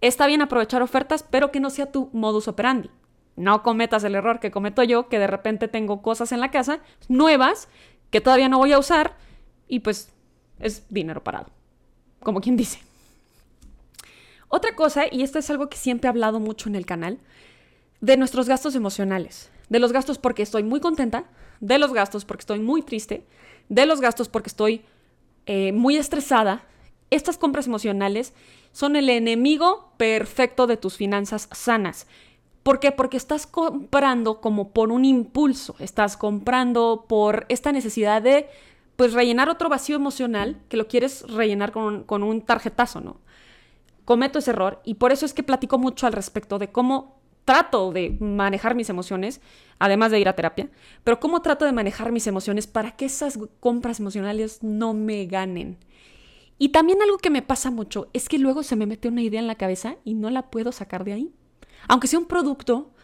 Está 0.00 0.26
bien 0.26 0.42
aprovechar 0.42 0.82
ofertas, 0.82 1.22
pero 1.22 1.52
que 1.52 1.60
no 1.60 1.70
sea 1.70 1.92
tu 1.92 2.10
modus 2.12 2.48
operandi. 2.48 2.90
No 3.36 3.62
cometas 3.62 4.02
el 4.02 4.16
error 4.16 4.40
que 4.40 4.50
cometo 4.50 4.82
yo, 4.82 5.08
que 5.08 5.20
de 5.20 5.28
repente 5.28 5.68
tengo 5.68 6.02
cosas 6.02 6.32
en 6.32 6.40
la 6.40 6.50
casa 6.50 6.80
nuevas 7.06 7.68
que 8.10 8.20
todavía 8.20 8.48
no 8.48 8.58
voy 8.58 8.72
a 8.72 8.80
usar 8.80 9.16
y 9.68 9.78
pues 9.78 10.12
es 10.58 10.84
dinero 10.88 11.22
parado, 11.22 11.46
como 12.18 12.40
quien 12.40 12.56
dice. 12.56 12.87
Otra 14.48 14.74
cosa, 14.74 15.04
y 15.10 15.22
esto 15.22 15.38
es 15.38 15.50
algo 15.50 15.68
que 15.68 15.76
siempre 15.76 16.08
he 16.08 16.10
hablado 16.10 16.40
mucho 16.40 16.68
en 16.68 16.74
el 16.74 16.86
canal, 16.86 17.18
de 18.00 18.16
nuestros 18.16 18.48
gastos 18.48 18.74
emocionales. 18.74 19.50
De 19.68 19.78
los 19.78 19.92
gastos 19.92 20.18
porque 20.18 20.42
estoy 20.42 20.62
muy 20.62 20.80
contenta, 20.80 21.24
de 21.60 21.78
los 21.78 21.92
gastos 21.92 22.24
porque 22.24 22.42
estoy 22.42 22.60
muy 22.60 22.82
triste, 22.82 23.24
de 23.68 23.86
los 23.86 24.00
gastos 24.00 24.28
porque 24.28 24.48
estoy 24.48 24.82
eh, 25.46 25.72
muy 25.72 25.96
estresada. 25.96 26.64
Estas 27.10 27.36
compras 27.38 27.66
emocionales 27.66 28.32
son 28.72 28.96
el 28.96 29.10
enemigo 29.10 29.92
perfecto 29.96 30.66
de 30.66 30.76
tus 30.76 30.96
finanzas 30.96 31.48
sanas. 31.52 32.06
¿Por 32.62 32.80
qué? 32.80 32.92
Porque 32.92 33.16
estás 33.16 33.46
comprando 33.46 34.40
como 34.40 34.70
por 34.72 34.92
un 34.92 35.04
impulso, 35.04 35.74
estás 35.78 36.16
comprando 36.16 37.06
por 37.08 37.46
esta 37.48 37.72
necesidad 37.72 38.22
de 38.22 38.48
pues 38.96 39.12
rellenar 39.12 39.48
otro 39.48 39.68
vacío 39.68 39.96
emocional 39.96 40.56
que 40.68 40.76
lo 40.76 40.88
quieres 40.88 41.22
rellenar 41.30 41.72
con 41.72 42.22
un, 42.22 42.42
tarjetazo, 42.42 43.00
¿no? 43.00 43.16
Cometo 44.08 44.38
ese 44.38 44.52
error 44.52 44.80
y 44.86 44.94
por 44.94 45.12
eso 45.12 45.26
es 45.26 45.34
que 45.34 45.42
platico 45.42 45.76
mucho 45.76 46.06
al 46.06 46.14
respecto 46.14 46.58
de 46.58 46.72
cómo 46.72 47.20
trato 47.44 47.92
de 47.92 48.16
manejar 48.20 48.74
mis 48.74 48.88
emociones, 48.88 49.42
además 49.78 50.10
de 50.10 50.18
ir 50.18 50.30
a 50.30 50.34
terapia, 50.34 50.70
pero 51.04 51.20
cómo 51.20 51.42
trato 51.42 51.66
de 51.66 51.72
manejar 51.72 52.10
mis 52.10 52.26
emociones 52.26 52.66
para 52.66 52.96
que 52.96 53.04
esas 53.04 53.38
compras 53.60 54.00
emocionales 54.00 54.62
no 54.62 54.94
me 54.94 55.26
ganen. 55.26 55.76
Y 56.56 56.70
también 56.70 57.02
algo 57.02 57.18
que 57.18 57.28
me 57.28 57.42
pasa 57.42 57.70
mucho 57.70 58.08
es 58.14 58.30
que 58.30 58.38
luego 58.38 58.62
se 58.62 58.76
me 58.76 58.86
mete 58.86 59.08
una 59.08 59.20
idea 59.20 59.40
en 59.40 59.46
la 59.46 59.56
cabeza 59.56 59.96
y 60.04 60.14
no 60.14 60.30
la 60.30 60.50
puedo 60.50 60.72
sacar 60.72 61.04
de 61.04 61.12
ahí. 61.12 61.34
Aunque 61.86 62.06
sea 62.08 62.18
un 62.18 62.28
producto 62.28 62.94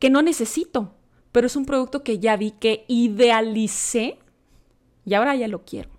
que 0.00 0.10
no 0.10 0.22
necesito, 0.22 0.96
pero 1.30 1.46
es 1.46 1.54
un 1.54 1.66
producto 1.66 2.02
que 2.02 2.18
ya 2.18 2.36
vi 2.36 2.50
que 2.50 2.84
idealicé 2.88 4.18
y 5.04 5.14
ahora 5.14 5.36
ya 5.36 5.46
lo 5.46 5.64
quiero. 5.64 5.90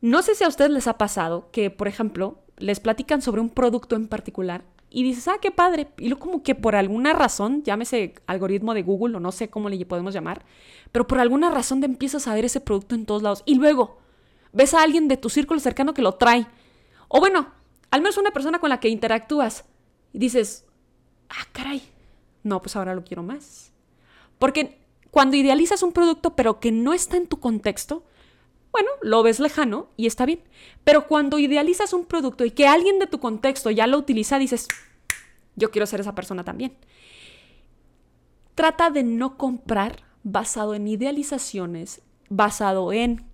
No 0.00 0.20
sé 0.22 0.34
si 0.34 0.42
a 0.42 0.48
ustedes 0.48 0.72
les 0.72 0.88
ha 0.88 0.98
pasado 0.98 1.52
que, 1.52 1.70
por 1.70 1.86
ejemplo, 1.86 2.43
les 2.58 2.80
platican 2.80 3.22
sobre 3.22 3.40
un 3.40 3.50
producto 3.50 3.96
en 3.96 4.08
particular 4.08 4.64
y 4.90 5.02
dices, 5.02 5.26
ah, 5.26 5.38
qué 5.42 5.50
padre. 5.50 5.88
Y 5.98 6.08
luego 6.08 6.20
como 6.20 6.42
que 6.42 6.54
por 6.54 6.76
alguna 6.76 7.12
razón, 7.12 7.64
llámese 7.64 8.14
algoritmo 8.26 8.74
de 8.74 8.82
Google 8.82 9.16
o 9.16 9.20
no 9.20 9.32
sé 9.32 9.50
cómo 9.50 9.68
le 9.68 9.84
podemos 9.86 10.14
llamar, 10.14 10.44
pero 10.92 11.06
por 11.06 11.18
alguna 11.18 11.50
razón 11.50 11.80
te 11.80 11.86
empiezas 11.86 12.28
a 12.28 12.34
ver 12.34 12.44
ese 12.44 12.60
producto 12.60 12.94
en 12.94 13.04
todos 13.04 13.22
lados. 13.22 13.42
Y 13.44 13.56
luego 13.56 13.98
ves 14.52 14.72
a 14.72 14.82
alguien 14.82 15.08
de 15.08 15.16
tu 15.16 15.30
círculo 15.30 15.58
cercano 15.58 15.94
que 15.94 16.02
lo 16.02 16.14
trae. 16.14 16.46
O 17.08 17.18
bueno, 17.18 17.48
al 17.90 18.02
menos 18.02 18.18
una 18.18 18.30
persona 18.30 18.60
con 18.60 18.70
la 18.70 18.78
que 18.78 18.88
interactúas. 18.88 19.64
Y 20.12 20.20
dices, 20.20 20.64
ah, 21.28 21.44
caray, 21.50 21.82
no, 22.44 22.62
pues 22.62 22.76
ahora 22.76 22.94
lo 22.94 23.02
quiero 23.02 23.24
más. 23.24 23.72
Porque 24.38 24.78
cuando 25.10 25.36
idealizas 25.36 25.82
un 25.82 25.92
producto 25.92 26.36
pero 26.36 26.60
que 26.60 26.70
no 26.70 26.92
está 26.92 27.16
en 27.16 27.26
tu 27.26 27.40
contexto, 27.40 28.04
bueno, 28.74 28.90
lo 29.02 29.22
ves 29.22 29.38
lejano 29.38 29.86
y 29.96 30.06
está 30.06 30.26
bien. 30.26 30.40
Pero 30.82 31.06
cuando 31.06 31.38
idealizas 31.38 31.92
un 31.92 32.06
producto 32.06 32.44
y 32.44 32.50
que 32.50 32.66
alguien 32.66 32.98
de 32.98 33.06
tu 33.06 33.20
contexto 33.20 33.70
ya 33.70 33.86
lo 33.86 33.96
utiliza, 33.96 34.36
dices, 34.36 34.66
yo 35.54 35.70
quiero 35.70 35.86
ser 35.86 36.00
esa 36.00 36.16
persona 36.16 36.42
también. 36.42 36.76
Trata 38.56 38.90
de 38.90 39.04
no 39.04 39.38
comprar 39.38 40.02
basado 40.24 40.74
en 40.74 40.88
idealizaciones, 40.88 42.02
basado 42.28 42.92
en 42.92 43.24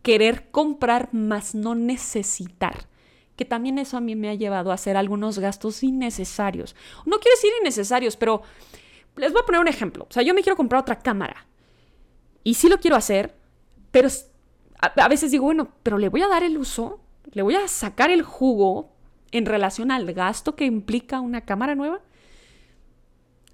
querer 0.00 0.50
comprar 0.50 1.12
más 1.12 1.54
no 1.54 1.74
necesitar. 1.74 2.88
Que 3.36 3.44
también 3.44 3.78
eso 3.78 3.98
a 3.98 4.00
mí 4.00 4.16
me 4.16 4.30
ha 4.30 4.34
llevado 4.34 4.70
a 4.70 4.74
hacer 4.76 4.96
algunos 4.96 5.38
gastos 5.38 5.82
innecesarios. 5.82 6.74
No 7.04 7.18
quiero 7.18 7.36
decir 7.36 7.52
innecesarios, 7.60 8.16
pero 8.16 8.40
les 9.16 9.30
voy 9.30 9.42
a 9.42 9.46
poner 9.46 9.60
un 9.60 9.68
ejemplo. 9.68 10.06
O 10.08 10.12
sea, 10.12 10.22
yo 10.22 10.32
me 10.32 10.40
quiero 10.40 10.56
comprar 10.56 10.80
otra 10.80 11.00
cámara. 11.00 11.46
Y 12.44 12.54
sí 12.54 12.70
lo 12.70 12.80
quiero 12.80 12.96
hacer, 12.96 13.36
pero 13.90 14.08
a, 14.80 15.08
veces 15.08 15.30
digo, 15.30 15.44
bueno, 15.44 15.68
pero 15.82 15.98
le 15.98 16.08
voy 16.08 16.22
a 16.22 16.28
dar 16.28 16.42
el 16.42 16.56
uso, 16.56 17.00
le 17.32 17.42
voy 17.42 17.54
a 17.54 17.68
sacar 17.68 18.10
el 18.10 18.22
jugo 18.22 18.92
en 19.30 19.46
relación 19.46 19.90
al 19.90 20.12
gasto 20.12 20.56
que 20.56 20.64
implica 20.64 21.20
una 21.20 21.42
cámara 21.42 21.74
nueva. 21.74 22.00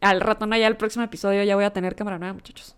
Al 0.01 0.21
no, 0.21 0.57
ya 0.57 0.67
el 0.67 0.77
próximo 0.77 1.05
episodio 1.05 1.43
ya 1.43 1.57
voy 1.57 1.65
a 1.65 1.73
tener 1.73 1.97
cámara 1.97 2.19
nueva, 2.19 2.35
muchachos. 2.35 2.77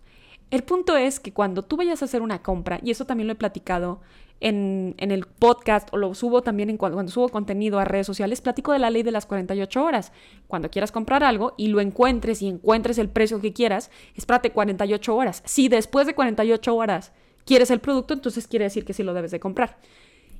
El 0.51 0.63
punto 0.63 0.97
es 0.97 1.19
que 1.19 1.31
cuando 1.31 1.63
tú 1.63 1.77
vayas 1.77 2.01
a 2.01 2.05
hacer 2.05 2.23
una 2.23 2.41
compra, 2.41 2.79
y 2.81 2.89
eso 2.89 3.05
también 3.05 3.27
lo 3.27 3.33
he 3.33 3.35
platicado 3.35 4.01
en, 4.39 4.95
el 4.97 5.25
podcast 5.27 5.89
o 5.91 5.97
lo 5.97 6.15
subo 6.15 6.41
también 6.41 6.71
en 6.71 6.77
cuando, 6.77 7.07
subo 7.07 7.29
contenido 7.29 7.77
a 7.77 7.85
redes 7.85 8.07
sociales, 8.07 8.41
platico 8.41 8.73
de 8.73 8.79
la 8.79 8.89
ley 8.89 9.03
de 9.03 9.11
las 9.11 9.27
48 9.27 9.83
horas. 9.83 10.11
Cuando 10.47 10.71
quieras 10.71 10.91
comprar 10.91 11.23
algo 11.23 11.53
y 11.55 11.67
lo 11.67 11.81
encuentres 11.81 12.41
y 12.41 12.47
encuentres 12.47 12.97
el 12.97 13.09
precio 13.09 13.41
que 13.41 13.53
quieras, 13.53 13.91
espérate 14.15 14.51
48 14.51 15.15
horas. 15.15 15.43
Si 15.45 15.69
después 15.69 16.07
de 16.07 16.15
48 16.15 16.75
horas 16.75 17.11
quieres 17.49 17.71
el 17.71 17.79
producto, 17.79 18.13
entonces 18.13 18.47
quiere 18.47 18.65
decir 18.65 18.85
que 18.85 18.93
sí 18.93 19.01
lo 19.01 19.15
debes 19.15 19.31
de 19.31 19.39
comprar. 19.39 19.79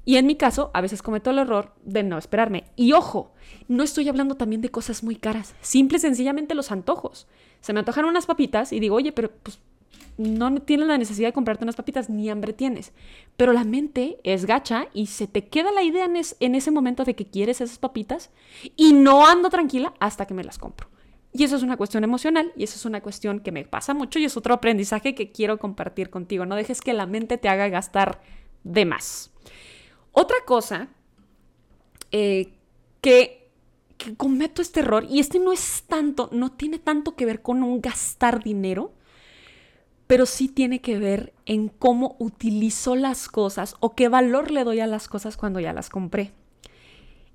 Y 0.05 0.17
en 0.17 0.27
mi 0.27 0.35
caso, 0.35 0.69
a 0.75 0.81
veces 0.81 1.01
cometo 1.01 1.31
el 1.31 1.39
error 1.39 1.73
de 1.83 2.03
no 2.03 2.19
esperarme. 2.19 2.65
Y 2.75 2.93
ojo, 2.93 3.33
no 3.67 3.81
estoy 3.81 4.07
hablando 4.09 4.35
también 4.35 4.61
de 4.61 4.69
cosas 4.69 5.03
muy 5.03 5.15
caras. 5.15 5.55
Simple 5.59 5.97
y 5.97 6.01
sencillamente 6.01 6.53
los 6.53 6.71
antojos. 6.71 7.27
Se 7.61 7.73
me 7.73 7.79
antojan 7.79 8.05
unas 8.05 8.27
papitas 8.27 8.71
y 8.71 8.79
digo, 8.79 8.95
oye, 8.95 9.11
pero 9.11 9.31
pues 9.41 9.57
no 10.17 10.61
tienes 10.61 10.87
la 10.87 10.99
necesidad 10.99 11.29
de 11.29 11.33
comprarte 11.33 11.63
unas 11.63 11.75
papitas, 11.75 12.11
ni 12.11 12.29
hambre 12.29 12.53
tienes. 12.53 12.91
Pero 13.37 13.53
la 13.53 13.63
mente 13.63 14.19
es 14.23 14.45
gacha 14.45 14.87
y 14.93 15.07
se 15.07 15.25
te 15.25 15.47
queda 15.47 15.71
la 15.71 15.81
idea 15.81 16.05
en, 16.05 16.15
en 16.15 16.55
ese 16.55 16.69
momento 16.69 17.05
de 17.05 17.15
que 17.15 17.25
quieres 17.25 17.59
esas 17.59 17.79
papitas 17.79 18.29
y 18.75 18.93
no 18.93 19.25
ando 19.25 19.49
tranquila 19.49 19.95
hasta 19.99 20.27
que 20.27 20.35
me 20.35 20.43
las 20.43 20.59
compro. 20.59 20.88
Y 21.31 21.43
eso 21.43 21.55
es 21.55 21.63
una 21.63 21.77
cuestión 21.77 22.03
emocional 22.03 22.51
y 22.55 22.63
eso 22.63 22.75
es 22.75 22.85
una 22.85 23.01
cuestión 23.01 23.39
que 23.39 23.51
me 23.51 23.63
pasa 23.63 23.93
mucho 23.93 24.17
y 24.17 24.25
es 24.25 24.35
otro 24.35 24.53
aprendizaje 24.53 25.13
que 25.13 25.31
quiero 25.31 25.59
compartir 25.59 26.09
contigo. 26.09 26.45
No 26.45 26.55
dejes 26.55 26.81
que 26.81 26.93
la 26.93 27.05
mente 27.05 27.37
te 27.37 27.49
haga 27.49 27.69
gastar 27.69 28.21
de 28.63 28.85
más. 28.85 29.31
Otra 30.11 30.37
cosa 30.45 30.89
eh, 32.11 32.53
que, 33.01 33.51
que 33.97 34.15
cometo 34.15 34.61
este 34.61 34.79
error, 34.79 35.05
y 35.07 35.19
este 35.19 35.39
no 35.39 35.53
es 35.53 35.83
tanto, 35.87 36.29
no 36.31 36.51
tiene 36.51 36.79
tanto 36.79 37.15
que 37.15 37.25
ver 37.25 37.41
con 37.41 37.61
un 37.61 37.79
gastar 37.79 38.43
dinero, 38.43 38.93
pero 40.07 40.25
sí 40.25 40.47
tiene 40.47 40.81
que 40.81 40.97
ver 40.97 41.33
en 41.45 41.69
cómo 41.69 42.15
utilizo 42.17 42.95
las 42.95 43.29
cosas 43.29 43.75
o 43.79 43.93
qué 43.93 44.09
valor 44.09 44.49
le 44.49 44.63
doy 44.63 44.79
a 44.79 44.87
las 44.87 45.07
cosas 45.07 45.37
cuando 45.37 45.59
ya 45.59 45.73
las 45.73 45.89
compré. 45.89 46.33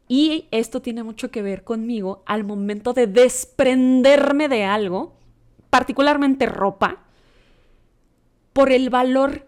Y 0.08 0.48
esto 0.50 0.82
tiene 0.82 1.02
mucho 1.02 1.30
que 1.30 1.42
ver 1.42 1.64
conmigo 1.64 2.22
al 2.26 2.44
momento 2.44 2.92
de 2.92 3.06
desprenderme 3.06 4.48
de 4.48 4.64
algo, 4.64 5.14
particularmente 5.70 6.46
ropa, 6.46 7.04
por 8.52 8.70
el 8.70 8.90
valor 8.90 9.46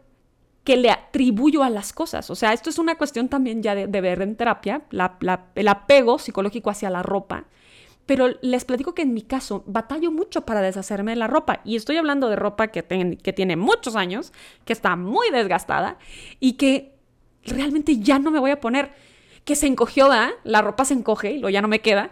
que 0.64 0.76
le 0.76 0.90
atribuyo 0.90 1.62
a 1.62 1.70
las 1.70 1.92
cosas. 1.92 2.28
O 2.30 2.34
sea, 2.34 2.52
esto 2.52 2.70
es 2.70 2.78
una 2.78 2.96
cuestión 2.96 3.28
también 3.28 3.62
ya 3.62 3.74
de, 3.74 4.00
ver 4.00 4.20
en 4.20 4.34
terapia, 4.34 4.82
el 5.54 5.68
apego 5.68 6.18
psicológico 6.18 6.70
hacia 6.70 6.90
la 6.90 7.02
ropa. 7.02 7.44
Pero 8.04 8.28
les 8.40 8.64
platico 8.64 8.94
que 8.94 9.02
en 9.02 9.14
mi 9.14 9.22
caso 9.22 9.62
batallo 9.66 10.10
mucho 10.10 10.46
para 10.46 10.62
deshacerme 10.62 11.12
de 11.12 11.16
la 11.16 11.28
ropa. 11.28 11.60
Y 11.64 11.76
estoy 11.76 11.98
hablando 11.98 12.28
de 12.28 12.36
ropa 12.36 12.68
que, 12.68 12.82
que 13.22 13.32
tiene 13.32 13.56
muchos 13.56 13.94
años, 13.94 14.32
que 14.64 14.72
está 14.72 14.96
muy 14.96 15.30
desgastada 15.30 15.98
y 16.40 16.54
que 16.54 16.96
realmente 17.44 17.98
ya 17.98 18.18
no 18.18 18.30
me 18.30 18.40
voy 18.40 18.50
a 18.50 18.60
poner 18.60 18.92
que 19.46 19.54
se 19.56 19.68
encogió, 19.68 20.08
¿da? 20.08 20.32
La 20.42 20.60
ropa 20.60 20.84
se 20.84 20.92
encoge 20.92 21.30
y 21.30 21.38
lo 21.38 21.48
ya 21.48 21.62
no 21.62 21.68
me 21.68 21.80
queda. 21.80 22.10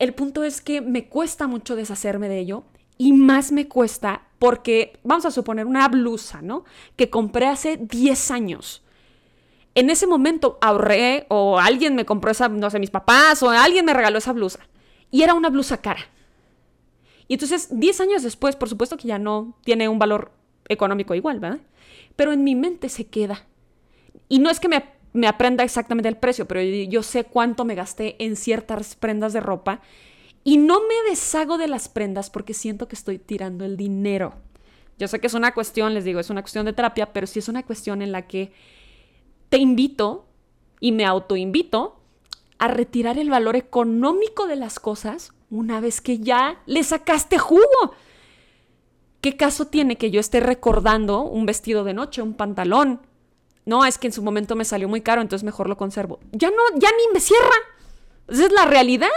El 0.00 0.12
punto 0.12 0.42
es 0.42 0.60
que 0.60 0.82
me 0.82 1.08
cuesta 1.08 1.46
mucho 1.46 1.76
deshacerme 1.76 2.28
de 2.28 2.40
ello 2.40 2.64
y 2.98 3.12
más 3.12 3.52
me 3.52 3.68
cuesta 3.68 4.22
porque, 4.40 4.98
vamos 5.04 5.24
a 5.24 5.30
suponer, 5.30 5.64
una 5.64 5.88
blusa, 5.88 6.42
¿no? 6.42 6.64
Que 6.96 7.08
compré 7.08 7.46
hace 7.46 7.76
10 7.76 8.30
años. 8.32 8.82
En 9.76 9.90
ese 9.90 10.08
momento 10.08 10.58
ahorré 10.60 11.26
o 11.28 11.60
alguien 11.60 11.94
me 11.94 12.04
compró 12.04 12.32
esa, 12.32 12.48
no 12.48 12.68
sé, 12.68 12.80
mis 12.80 12.90
papás 12.90 13.42
o 13.44 13.48
alguien 13.48 13.84
me 13.84 13.94
regaló 13.94 14.18
esa 14.18 14.32
blusa. 14.32 14.58
Y 15.12 15.22
era 15.22 15.34
una 15.34 15.50
blusa 15.50 15.80
cara. 15.80 16.00
Y 17.28 17.34
entonces, 17.34 17.68
10 17.70 18.00
años 18.00 18.22
después, 18.24 18.56
por 18.56 18.68
supuesto 18.68 18.96
que 18.96 19.06
ya 19.06 19.20
no 19.20 19.56
tiene 19.64 19.88
un 19.88 20.00
valor 20.00 20.32
económico 20.68 21.14
igual, 21.14 21.38
¿verdad? 21.38 21.60
Pero 22.16 22.32
en 22.32 22.42
mi 22.42 22.56
mente 22.56 22.88
se 22.88 23.06
queda. 23.06 23.46
Y 24.28 24.40
no 24.40 24.50
es 24.50 24.58
que 24.58 24.68
me 24.68 24.95
me 25.16 25.26
aprenda 25.26 25.64
exactamente 25.64 26.08
el 26.08 26.16
precio, 26.16 26.46
pero 26.46 26.60
yo 26.62 27.02
sé 27.02 27.24
cuánto 27.24 27.64
me 27.64 27.74
gasté 27.74 28.16
en 28.22 28.36
ciertas 28.36 28.94
prendas 28.94 29.32
de 29.32 29.40
ropa 29.40 29.80
y 30.44 30.58
no 30.58 30.80
me 30.80 31.10
deshago 31.10 31.58
de 31.58 31.68
las 31.68 31.88
prendas 31.88 32.30
porque 32.30 32.54
siento 32.54 32.86
que 32.86 32.94
estoy 32.94 33.18
tirando 33.18 33.64
el 33.64 33.76
dinero. 33.76 34.34
Yo 34.98 35.08
sé 35.08 35.18
que 35.18 35.26
es 35.26 35.34
una 35.34 35.52
cuestión, 35.54 35.94
les 35.94 36.04
digo, 36.04 36.20
es 36.20 36.30
una 36.30 36.42
cuestión 36.42 36.66
de 36.66 36.72
terapia, 36.72 37.12
pero 37.12 37.26
sí 37.26 37.38
es 37.38 37.48
una 37.48 37.64
cuestión 37.64 38.02
en 38.02 38.12
la 38.12 38.26
que 38.26 38.52
te 39.48 39.58
invito 39.58 40.26
y 40.80 40.92
me 40.92 41.04
autoinvito 41.04 42.00
a 42.58 42.68
retirar 42.68 43.18
el 43.18 43.30
valor 43.30 43.56
económico 43.56 44.46
de 44.46 44.56
las 44.56 44.78
cosas 44.78 45.32
una 45.50 45.80
vez 45.80 46.00
que 46.00 46.18
ya 46.18 46.60
le 46.66 46.82
sacaste 46.84 47.38
jugo. 47.38 47.94
¿Qué 49.20 49.36
caso 49.36 49.66
tiene 49.66 49.96
que 49.96 50.10
yo 50.10 50.20
esté 50.20 50.40
recordando 50.40 51.22
un 51.22 51.46
vestido 51.46 51.84
de 51.84 51.94
noche, 51.94 52.22
un 52.22 52.34
pantalón, 52.34 53.00
no, 53.66 53.84
es 53.84 53.98
que 53.98 54.06
en 54.06 54.12
su 54.12 54.22
momento 54.22 54.54
me 54.54 54.64
salió 54.64 54.88
muy 54.88 55.00
caro, 55.00 55.20
entonces 55.20 55.44
mejor 55.44 55.68
lo 55.68 55.76
conservo. 55.76 56.20
Ya 56.30 56.50
no, 56.50 56.78
ya 56.78 56.88
ni 56.90 57.12
me 57.12 57.20
cierra. 57.20 57.50
Esa 58.28 58.46
es 58.46 58.52
la 58.52 58.64
realidad. 58.64 59.08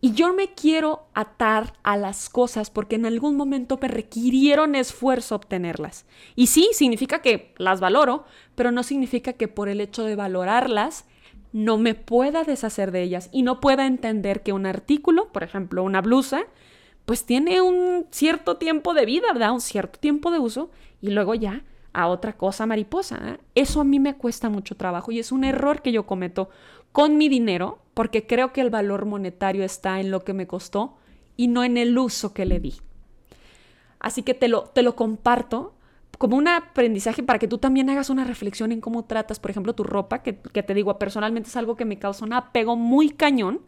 Y 0.00 0.12
yo 0.12 0.34
me 0.34 0.52
quiero 0.52 1.06
atar 1.14 1.72
a 1.84 1.96
las 1.96 2.28
cosas 2.28 2.68
porque 2.68 2.96
en 2.96 3.06
algún 3.06 3.36
momento 3.36 3.78
me 3.80 3.88
requirieron 3.88 4.74
esfuerzo 4.74 5.36
obtenerlas. 5.36 6.04
Y 6.34 6.48
sí, 6.48 6.68
significa 6.72 7.22
que 7.22 7.54
las 7.56 7.80
valoro, 7.80 8.24
pero 8.56 8.72
no 8.72 8.82
significa 8.82 9.32
que 9.32 9.48
por 9.48 9.68
el 9.68 9.80
hecho 9.80 10.04
de 10.04 10.16
valorarlas 10.16 11.06
no 11.52 11.78
me 11.78 11.94
pueda 11.94 12.42
deshacer 12.42 12.90
de 12.90 13.02
ellas 13.02 13.30
y 13.32 13.44
no 13.44 13.60
pueda 13.60 13.86
entender 13.86 14.42
que 14.42 14.52
un 14.52 14.66
artículo, 14.66 15.32
por 15.32 15.44
ejemplo, 15.44 15.84
una 15.84 16.02
blusa, 16.02 16.44
pues 17.06 17.24
tiene 17.24 17.62
un 17.62 18.06
cierto 18.10 18.56
tiempo 18.56 18.94
de 18.94 19.06
vida, 19.06 19.32
¿verdad? 19.32 19.52
Un 19.52 19.60
cierto 19.60 20.00
tiempo 20.00 20.32
de 20.32 20.40
uso 20.40 20.70
y 21.00 21.10
luego 21.10 21.34
ya 21.36 21.62
a 21.94 22.08
otra 22.08 22.34
cosa 22.36 22.66
mariposa. 22.66 23.18
¿eh? 23.24 23.38
Eso 23.54 23.80
a 23.80 23.84
mí 23.84 23.98
me 23.98 24.16
cuesta 24.16 24.50
mucho 24.50 24.76
trabajo 24.76 25.10
y 25.12 25.18
es 25.20 25.32
un 25.32 25.44
error 25.44 25.80
que 25.80 25.92
yo 25.92 26.04
cometo 26.04 26.50
con 26.92 27.16
mi 27.16 27.28
dinero 27.28 27.78
porque 27.94 28.26
creo 28.26 28.52
que 28.52 28.60
el 28.60 28.70
valor 28.70 29.06
monetario 29.06 29.64
está 29.64 30.00
en 30.00 30.10
lo 30.10 30.24
que 30.24 30.34
me 30.34 30.46
costó 30.46 30.96
y 31.36 31.48
no 31.48 31.64
en 31.64 31.76
el 31.76 31.96
uso 31.96 32.34
que 32.34 32.44
le 32.44 32.60
di. 32.60 32.74
Así 34.00 34.22
que 34.22 34.34
te 34.34 34.48
lo, 34.48 34.64
te 34.64 34.82
lo 34.82 34.94
comparto 34.96 35.74
como 36.18 36.36
un 36.36 36.48
aprendizaje 36.48 37.22
para 37.22 37.38
que 37.38 37.48
tú 37.48 37.58
también 37.58 37.88
hagas 37.90 38.10
una 38.10 38.24
reflexión 38.24 38.72
en 38.72 38.80
cómo 38.80 39.04
tratas, 39.04 39.40
por 39.40 39.50
ejemplo, 39.50 39.74
tu 39.74 39.84
ropa, 39.84 40.22
que, 40.22 40.32
te 40.32 40.74
digo, 40.74 40.98
personalmente 40.98 41.48
es 41.48 41.56
algo 41.56 41.76
que 41.76 41.84
me 41.84 41.98
causa 41.98 42.24
un 42.24 42.32
apego 42.32 42.76
muy 42.76 43.10
cañón. 43.10 43.60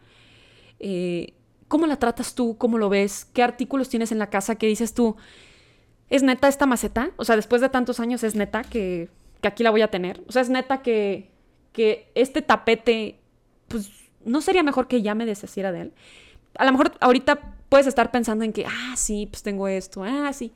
Eh, 0.79 1.33
¿Cómo 1.67 1.85
la 1.85 1.97
tratas 1.97 2.35
tú? 2.35 2.57
¿Cómo 2.57 2.77
lo 2.77 2.87
ves? 2.87 3.25
¿Qué 3.33 3.43
artículos 3.43 3.89
tienes 3.89 4.11
en 4.11 4.19
la 4.19 4.29
casa 4.29 4.55
que 4.55 4.67
dices 4.67 4.93
tú? 4.93 5.17
¿Es 6.09 6.23
neta 6.23 6.47
esta 6.47 6.65
maceta? 6.65 7.11
O 7.17 7.25
sea, 7.25 7.35
después 7.35 7.61
de 7.61 7.69
tantos 7.69 7.99
años, 7.99 8.23
¿es 8.23 8.35
neta 8.35 8.63
que, 8.63 9.09
aquí 9.43 9.63
la 9.63 9.71
voy 9.71 9.81
a 9.81 9.89
tener? 9.89 10.23
O 10.27 10.31
sea, 10.31 10.41
¿es 10.41 10.49
neta 10.49 10.81
que, 10.81 11.31
que 11.73 12.11
este 12.15 12.41
tapete, 12.41 13.19
pues, 13.67 13.91
no 14.23 14.41
sería 14.41 14.63
mejor 14.63 14.87
que 14.87 15.01
ya 15.01 15.15
me 15.15 15.25
deshaciera 15.25 15.71
de 15.71 15.81
él? 15.81 15.93
A 16.57 16.65
lo 16.65 16.71
mejor 16.71 16.93
ahorita 17.01 17.55
puedes 17.69 17.87
estar 17.87 18.11
pensando 18.11 18.45
en 18.45 18.53
que, 18.53 18.65
ah, 18.65 18.93
sí, 18.95 19.27
pues 19.29 19.43
tengo 19.43 19.67
esto, 19.67 20.03
ah, 20.03 20.31
sí. 20.31 20.53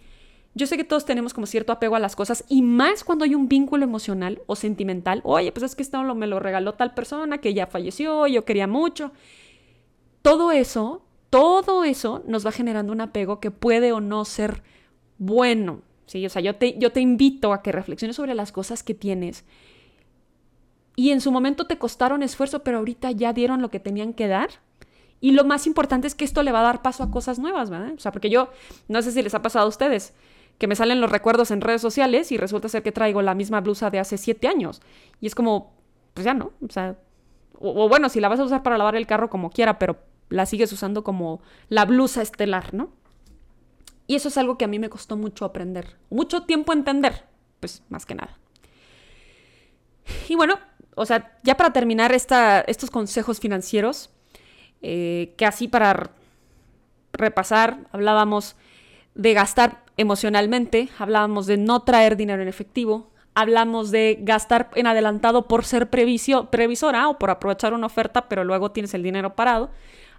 yo 0.55 0.65
sé 0.67 0.77
que 0.77 0.85
todos 0.85 1.05
tenemos 1.05 1.33
como 1.33 1.45
cierto 1.45 1.73
apego 1.73 1.95
a 1.95 1.99
las 1.99 2.15
cosas 2.15 2.45
y 2.47 2.61
más 2.61 3.03
cuando 3.03 3.25
hay 3.25 3.35
un 3.35 3.49
vínculo 3.49 3.83
emocional 3.83 4.41
o 4.47 4.55
sentimental. 4.55 5.21
Oye, 5.25 5.51
pues 5.51 5.63
es 5.63 5.75
que 5.75 5.83
esto 5.83 6.01
me 6.15 6.27
lo 6.27 6.39
regaló 6.39 6.73
tal 6.73 6.93
persona 6.93 7.39
que 7.39 7.53
ya 7.53 7.67
falleció, 7.67 8.25
yo 8.27 8.45
quería 8.45 8.67
mucho. 8.67 9.11
Todo 10.21 10.51
eso, 10.51 11.03
todo 11.29 11.83
eso 11.83 12.23
nos 12.25 12.45
va 12.45 12.51
generando 12.51 12.93
un 12.93 13.01
apego 13.01 13.39
que 13.39 13.51
puede 13.51 13.91
o 13.91 13.99
no 13.99 14.23
ser 14.23 14.63
bueno. 15.21 15.81
Sí, 16.07 16.25
o 16.25 16.29
sea, 16.29 16.41
yo 16.41 16.55
te, 16.55 16.77
yo 16.77 16.91
te 16.91 16.99
invito 16.99 17.53
a 17.53 17.61
que 17.61 17.71
reflexiones 17.71 18.17
sobre 18.17 18.35
las 18.35 18.51
cosas 18.51 18.83
que 18.83 18.93
tienes 18.93 19.45
y 20.95 21.11
en 21.11 21.21
su 21.21 21.31
momento 21.31 21.67
te 21.67 21.77
costaron 21.77 22.23
esfuerzo, 22.23 22.63
pero 22.63 22.79
ahorita 22.79 23.11
ya 23.11 23.33
dieron 23.33 23.61
lo 23.61 23.69
que 23.69 23.79
tenían 23.79 24.13
que 24.13 24.27
dar. 24.27 24.49
Y 25.19 25.31
lo 25.31 25.45
más 25.45 25.67
importante 25.67 26.07
es 26.07 26.15
que 26.15 26.25
esto 26.25 26.43
le 26.43 26.51
va 26.51 26.61
a 26.61 26.63
dar 26.63 26.81
paso 26.81 27.03
a 27.03 27.11
cosas 27.11 27.39
nuevas, 27.39 27.69
¿verdad? 27.69 27.93
O 27.95 27.99
sea, 27.99 28.11
porque 28.11 28.29
yo, 28.29 28.49
no 28.87 29.01
sé 29.01 29.11
si 29.11 29.21
les 29.21 29.33
ha 29.33 29.41
pasado 29.41 29.65
a 29.65 29.69
ustedes, 29.69 30.13
que 30.57 30.67
me 30.67 30.75
salen 30.75 30.99
los 30.99 31.11
recuerdos 31.11 31.51
en 31.51 31.61
redes 31.61 31.81
sociales 31.81 32.31
y 32.31 32.37
resulta 32.37 32.69
ser 32.69 32.83
que 32.83 32.91
traigo 32.91 33.21
la 33.21 33.35
misma 33.35 33.61
blusa 33.61 33.89
de 33.89 33.99
hace 33.99 34.17
siete 34.17 34.47
años. 34.47 34.81
Y 35.21 35.27
es 35.27 35.35
como, 35.35 35.73
pues 36.13 36.25
ya 36.25 36.33
no, 36.33 36.51
o 36.67 36.71
sea, 36.71 36.97
o, 37.59 37.87
bueno, 37.87 38.09
si 38.09 38.19
la 38.19 38.27
vas 38.29 38.39
a 38.39 38.43
usar 38.43 38.63
para 38.63 38.77
lavar 38.77 38.95
el 38.95 39.05
carro 39.05 39.29
como 39.29 39.51
quiera, 39.51 39.77
pero 39.77 39.97
la 40.29 40.45
sigues 40.45 40.73
usando 40.73 41.03
como 41.03 41.41
la 41.69 41.85
blusa 41.85 42.21
estelar, 42.21 42.73
¿no? 42.73 42.89
Y 44.11 44.15
eso 44.15 44.27
es 44.27 44.37
algo 44.37 44.57
que 44.57 44.65
a 44.65 44.67
mí 44.67 44.77
me 44.77 44.89
costó 44.89 45.15
mucho 45.15 45.45
aprender, 45.45 45.95
mucho 46.09 46.43
tiempo 46.43 46.73
entender, 46.73 47.23
pues 47.61 47.81
más 47.87 48.05
que 48.05 48.13
nada. 48.13 48.37
Y 50.27 50.35
bueno, 50.35 50.59
o 50.95 51.05
sea, 51.05 51.39
ya 51.43 51.55
para 51.55 51.71
terminar 51.71 52.11
esta, 52.11 52.59
estos 52.59 52.91
consejos 52.91 53.39
financieros, 53.39 54.09
eh, 54.81 55.33
que 55.37 55.45
así 55.45 55.69
para 55.69 56.11
repasar, 57.13 57.87
hablábamos 57.93 58.57
de 59.15 59.33
gastar 59.33 59.85
emocionalmente, 59.95 60.89
hablábamos 60.99 61.45
de 61.45 61.55
no 61.55 61.83
traer 61.83 62.17
dinero 62.17 62.41
en 62.41 62.49
efectivo, 62.49 63.11
hablamos 63.33 63.91
de 63.91 64.17
gastar 64.23 64.71
en 64.75 64.87
adelantado 64.87 65.47
por 65.47 65.63
ser 65.63 65.89
previsora 65.89 67.07
o 67.07 67.17
por 67.17 67.29
aprovechar 67.29 67.73
una 67.73 67.85
oferta, 67.85 68.27
pero 68.27 68.43
luego 68.43 68.71
tienes 68.71 68.93
el 68.93 69.03
dinero 69.03 69.37
parado. 69.37 69.71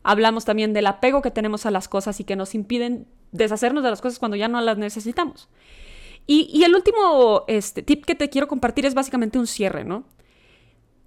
Hablamos 0.02 0.46
también 0.46 0.72
del 0.72 0.86
apego 0.86 1.20
que 1.20 1.30
tenemos 1.30 1.66
a 1.66 1.70
las 1.70 1.88
cosas 1.88 2.20
y 2.20 2.24
que 2.24 2.36
nos 2.36 2.54
impiden 2.54 3.06
deshacernos 3.32 3.82
de 3.82 3.90
las 3.90 4.00
cosas 4.00 4.18
cuando 4.18 4.36
ya 4.36 4.48
no 4.48 4.60
las 4.60 4.78
necesitamos. 4.78 5.48
Y, 6.26 6.62
el 6.62 6.74
último 6.74 7.44
este, 7.48 7.82
tip 7.82 8.04
que 8.04 8.14
te 8.14 8.30
quiero 8.30 8.46
compartir 8.46 8.86
es 8.86 8.94
básicamente 8.94 9.38
un 9.38 9.46
cierre, 9.46 9.84
¿no? 9.84 10.04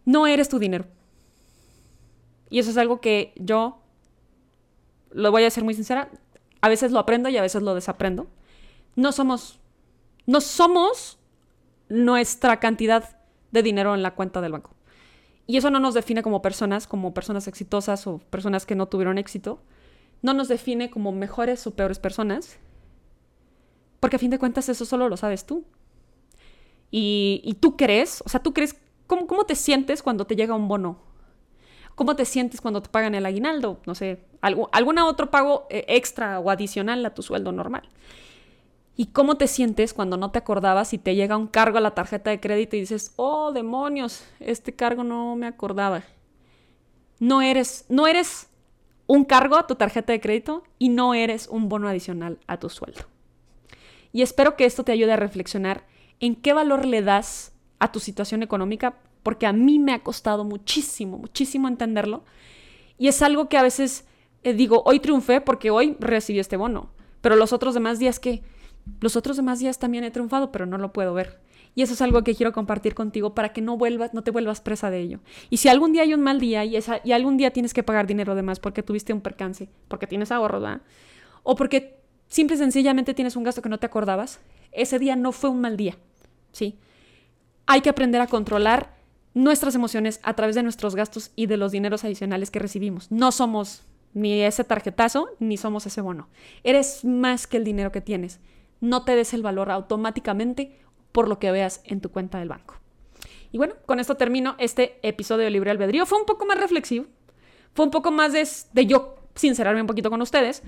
No 0.03 0.27
eres 0.27 0.49
tu 0.49 0.59
dinero. 0.59 0.85
Y 2.49 2.59
eso 2.59 2.69
es 2.69 2.77
algo 2.77 2.99
que 2.99 3.33
yo, 3.37 3.79
lo 5.11 5.31
voy 5.31 5.45
a 5.45 5.49
ser 5.49 5.63
muy 5.63 5.73
sincera, 5.73 6.09
a 6.61 6.69
veces 6.69 6.91
lo 6.91 6.99
aprendo 6.99 7.29
y 7.29 7.37
a 7.37 7.41
veces 7.41 7.63
lo 7.63 7.73
desaprendo. 7.73 8.27
No 8.95 9.11
somos, 9.13 9.59
no 10.25 10.41
somos 10.41 11.17
nuestra 11.87 12.59
cantidad 12.59 13.17
de 13.51 13.63
dinero 13.63 13.95
en 13.95 14.03
la 14.03 14.15
cuenta 14.15 14.41
del 14.41 14.51
banco. 14.51 14.71
Y 15.47 15.57
eso 15.57 15.69
no 15.69 15.79
nos 15.79 15.93
define 15.93 16.23
como 16.23 16.41
personas, 16.41 16.87
como 16.87 17.13
personas 17.13 17.47
exitosas 17.47 18.05
o 18.07 18.17
personas 18.17 18.65
que 18.65 18.75
no 18.75 18.87
tuvieron 18.87 19.17
éxito. 19.17 19.61
No 20.21 20.33
nos 20.33 20.47
define 20.47 20.89
como 20.89 21.11
mejores 21.11 21.65
o 21.67 21.71
peores 21.71 21.99
personas. 21.99 22.57
Porque 23.99 24.17
a 24.17 24.19
fin 24.19 24.31
de 24.31 24.39
cuentas 24.39 24.69
eso 24.69 24.85
solo 24.85 25.09
lo 25.09 25.17
sabes 25.17 25.45
tú. 25.45 25.63
Y, 26.91 27.57
tú 27.59 27.75
crees, 27.75 28.23
o 28.25 28.29
sea, 28.29 28.41
tú 28.41 28.53
crees, 28.53 28.75
¿cómo, 29.05 29.27
¿cómo 29.27 29.45
te 29.45 29.55
sientes 29.55 30.01
cuando 30.01 30.25
te 30.25 30.35
llega 30.35 30.55
un 30.55 30.69
bono 30.69 30.97
¿Cómo 31.95 32.17
te 32.17 32.25
sientes 32.25 32.59
cuando 32.59 32.81
te 32.81 32.89
pagan 32.89 33.15
el 33.15 33.25
aguinaldo? 33.25 33.79
No 33.85 33.95
sé, 33.95 34.19
algo, 34.41 34.69
algún 34.73 34.99
otro 34.99 35.31
pago 35.31 35.65
eh, 35.69 35.85
extra 35.87 36.39
o 36.39 36.51
adicional 36.51 37.05
a 37.05 37.13
tu 37.13 37.23
sueldo 37.23 37.53
normal. 37.53 37.83
¿Y 38.97 39.07
cómo 39.07 39.35
te 39.35 39.47
sientes 39.47 39.93
cuando 39.93 40.17
no 40.17 40.31
te 40.31 40.39
acordabas 40.39 40.93
y 40.93 40.97
te 40.97 41.15
llega 41.15 41.37
un 41.37 41.47
cargo 41.47 41.77
a 41.77 41.81
la 41.81 41.95
tarjeta 41.95 42.29
de 42.29 42.39
crédito 42.39 42.75
y 42.75 42.81
dices, 42.81 43.13
oh, 43.15 43.53
demonios, 43.53 44.25
este 44.39 44.73
cargo 44.73 45.03
no 45.03 45.35
me 45.37 45.47
acordaba? 45.47 46.03
No 47.19 47.41
eres, 47.41 47.85
no 47.87 48.07
eres 48.07 48.49
un 49.07 49.23
cargo 49.23 49.57
a 49.57 49.67
tu 49.67 49.75
tarjeta 49.75 50.13
de 50.13 50.21
crédito 50.21 50.63
y 50.79 50.89
no 50.89 51.13
eres 51.13 51.47
un 51.47 51.69
bono 51.69 51.87
adicional 51.87 52.39
a 52.47 52.57
tu 52.57 52.69
sueldo. 52.69 53.01
Y 54.11 54.21
espero 54.21 54.55
que 54.55 54.65
esto 54.65 54.83
te 54.83 54.91
ayude 54.91 55.13
a 55.13 55.17
reflexionar 55.17 55.85
en 56.19 56.35
qué 56.35 56.53
valor 56.53 56.85
le 56.85 57.01
das 57.01 57.53
a 57.79 57.91
tu 57.91 57.99
situación 57.99 58.43
económica 58.43 58.97
porque 59.23 59.45
a 59.47 59.53
mí 59.53 59.79
me 59.79 59.93
ha 59.93 60.03
costado 60.03 60.43
muchísimo, 60.43 61.17
muchísimo 61.17 61.67
entenderlo. 61.67 62.23
Y 62.97 63.07
es 63.07 63.21
algo 63.21 63.49
que 63.49 63.57
a 63.57 63.63
veces 63.63 64.05
eh, 64.45 64.53
digo, 64.53 64.83
hoy 64.85 64.99
triunfé 64.99 65.41
porque 65.41 65.71
hoy 65.71 65.97
recibí 65.99 66.37
este 66.37 66.55
bono, 66.55 66.91
pero 67.21 67.35
los 67.35 67.51
otros 67.51 67.73
demás 67.73 67.97
días 67.97 68.19
que, 68.19 68.43
los 69.01 69.15
otros 69.15 69.37
demás 69.37 69.57
días 69.57 69.79
también 69.79 70.03
he 70.03 70.11
triunfado, 70.11 70.51
pero 70.51 70.67
no 70.67 70.77
lo 70.77 70.93
puedo 70.93 71.15
ver. 71.15 71.39
Y 71.75 71.81
eso 71.81 71.93
es 71.93 72.01
algo 72.01 72.23
que 72.23 72.33
quiero 72.33 72.53
compartir 72.53 72.95
contigo 72.95 73.35
para 73.35 73.51
que 73.51 73.61
no 73.61 73.77
vuelvas, 73.77 74.13
no 74.13 74.23
te 74.23 74.31
vuelvas 74.31 74.61
presa 74.61 74.89
de 74.89 75.01
ello. 75.01 75.19
Y 75.49 75.57
si 75.57 75.67
algún 75.67 75.91
día 75.91 76.03
hay 76.03 76.13
un 76.13 76.21
mal 76.21 76.39
día 76.39 76.63
y, 76.63 76.77
esa, 76.77 77.01
y 77.03 77.11
algún 77.11 77.35
día 77.35 77.51
tienes 77.51 77.73
que 77.73 77.83
pagar 77.83 78.07
dinero 78.07 78.33
de 78.33 78.41
más 78.41 78.59
porque 78.59 78.81
tuviste 78.81 79.11
un 79.11 79.21
percance, 79.21 79.67
porque 79.89 80.07
tienes 80.07 80.31
ahorros, 80.31 80.61
¿verdad? 80.61 80.81
O 81.43 81.55
porque 81.55 81.97
simple 82.29 82.55
y 82.55 82.59
sencillamente 82.59 83.13
tienes 83.13 83.35
un 83.35 83.43
gasto 83.43 83.61
que 83.61 83.69
no 83.69 83.77
te 83.77 83.85
acordabas, 83.85 84.39
ese 84.71 84.99
día 84.99 85.15
no 85.17 85.33
fue 85.33 85.49
un 85.49 85.61
mal 85.61 85.75
día, 85.75 85.97
¿sí? 86.51 86.79
Hay 87.65 87.81
que 87.81 87.89
aprender 87.89 88.21
a 88.21 88.27
controlar 88.27 88.95
nuestras 89.33 89.75
emociones 89.75 90.21
a 90.23 90.33
través 90.33 90.55
de 90.55 90.63
nuestros 90.63 90.95
gastos 90.95 91.31
y 91.35 91.47
de 91.47 91.57
los 91.57 91.71
dineros 91.71 92.05
adicionales 92.05 92.51
que 92.51 92.59
recibimos. 92.59 93.11
No 93.11 93.31
somos 93.31 93.83
ni 94.13 94.41
ese 94.41 94.63
tarjetazo, 94.63 95.27
ni 95.39 95.57
somos 95.57 95.85
ese 95.85 96.01
bono. 96.01 96.29
Eres 96.63 97.03
más 97.03 97.47
que 97.47 97.57
el 97.57 97.65
dinero 97.65 97.91
que 97.91 98.01
tienes. 98.01 98.39
No 98.79 99.03
te 99.03 99.15
des 99.15 99.33
el 99.33 99.43
valor 99.43 99.69
automáticamente 99.71 100.79
por 101.15 101.29
lo 101.29 101.39
que 101.39 101.49
veas 101.49 101.79
en 101.85 102.01
tu 102.01 102.11
cuenta 102.11 102.39
del 102.39 102.49
banco. 102.49 102.75
Y 103.53 103.57
bueno, 103.57 103.75
con 103.85 104.01
esto 104.01 104.15
termino 104.15 104.57
este 104.59 104.99
episodio 105.01 105.45
de 105.45 105.49
Libre 105.49 105.71
Albedrío. 105.71 106.05
Fue 106.05 106.19
un 106.19 106.25
poco 106.25 106.45
más 106.45 106.59
reflexivo, 106.59 107.05
fue 107.73 107.85
un 107.85 107.91
poco 107.91 108.11
más 108.11 108.33
de, 108.33 108.45
de 108.73 108.85
yo 108.85 109.15
sincerarme 109.33 109.79
un 109.79 109.87
poquito 109.87 110.09
con 110.09 110.21
ustedes, 110.21 110.61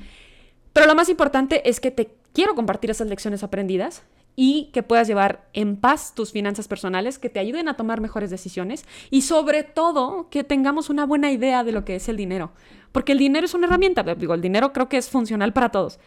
pero 0.72 0.88
lo 0.88 0.96
más 0.96 1.10
importante 1.10 1.70
es 1.70 1.82
que 1.82 1.92
te 1.92 2.14
quiero 2.32 2.56
compartir 2.56 2.90
esas 2.90 3.08
lecciones 3.08 3.44
aprendidas 3.44 4.04
y 4.38 4.70
que 4.72 4.84
puedas 4.84 5.10
llevar 5.10 5.50
en 5.52 5.76
paz 5.76 6.16
tus 6.16 6.32
finanzas 6.32 6.70
personales, 6.70 7.20
que 7.20 7.30
te 7.30 7.42
ayuden 7.42 7.68
a 7.68 7.76
tomar 7.76 8.00
mejores 8.00 8.30
decisiones 8.30 8.86
y 9.10 9.24
sobre 9.24 9.64
todo 9.64 10.30
que 10.30 10.46
tengamos 10.46 10.90
una 10.90 11.06
buena 11.06 11.30
idea 11.30 11.66
de 11.66 11.74
lo 11.74 11.84
que 11.84 11.98
es 11.98 12.08
el 12.08 12.16
dinero. 12.16 12.54
Porque 12.94 13.12
el 13.12 13.18
dinero 13.18 13.44
es 13.44 13.54
una 13.54 13.68
herramienta, 13.68 14.02
digo, 14.16 14.34
el 14.34 14.42
dinero 14.42 14.72
creo 14.72 14.88
que 14.88 14.96
es 14.96 15.10
funcional 15.10 15.52
para 15.52 15.72
todos. 15.72 16.00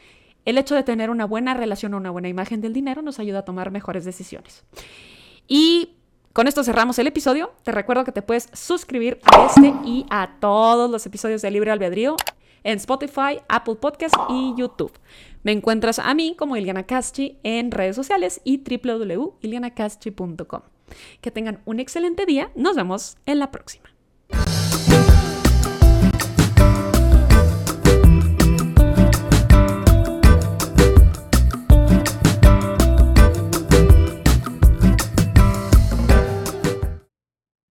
El 0.44 0.58
hecho 0.58 0.74
de 0.74 0.82
tener 0.82 1.10
una 1.10 1.24
buena 1.24 1.54
relación 1.54 1.94
o 1.94 1.98
una 1.98 2.10
buena 2.10 2.28
imagen 2.28 2.60
del 2.60 2.72
dinero 2.72 3.02
nos 3.02 3.18
ayuda 3.18 3.40
a 3.40 3.44
tomar 3.44 3.70
mejores 3.70 4.04
decisiones. 4.04 4.64
Y 5.46 5.96
con 6.32 6.46
esto 6.46 6.62
cerramos 6.62 6.98
el 6.98 7.08
episodio. 7.08 7.52
Te 7.64 7.72
recuerdo 7.72 8.04
que 8.04 8.12
te 8.12 8.22
puedes 8.22 8.48
suscribir 8.52 9.18
a 9.24 9.46
este 9.46 9.74
y 9.84 10.06
a 10.10 10.36
todos 10.40 10.90
los 10.90 11.04
episodios 11.06 11.42
de 11.42 11.50
Libre 11.50 11.72
Albedrío 11.72 12.16
en 12.62 12.76
Spotify, 12.76 13.40
Apple 13.48 13.76
Podcast 13.76 14.14
y 14.28 14.54
YouTube. 14.56 14.92
Me 15.42 15.52
encuentras 15.52 15.98
a 15.98 16.12
mí 16.14 16.34
como 16.38 16.56
Iliana 16.56 16.84
Caschi 16.84 17.38
en 17.42 17.70
redes 17.70 17.96
sociales 17.96 18.40
y 18.44 18.58
www.ilianacaschi.com. 18.58 20.62
Que 21.20 21.30
tengan 21.30 21.60
un 21.64 21.80
excelente 21.80 22.26
día. 22.26 22.50
Nos 22.54 22.76
vemos 22.76 23.16
en 23.26 23.38
la 23.38 23.50
próxima. 23.50 23.89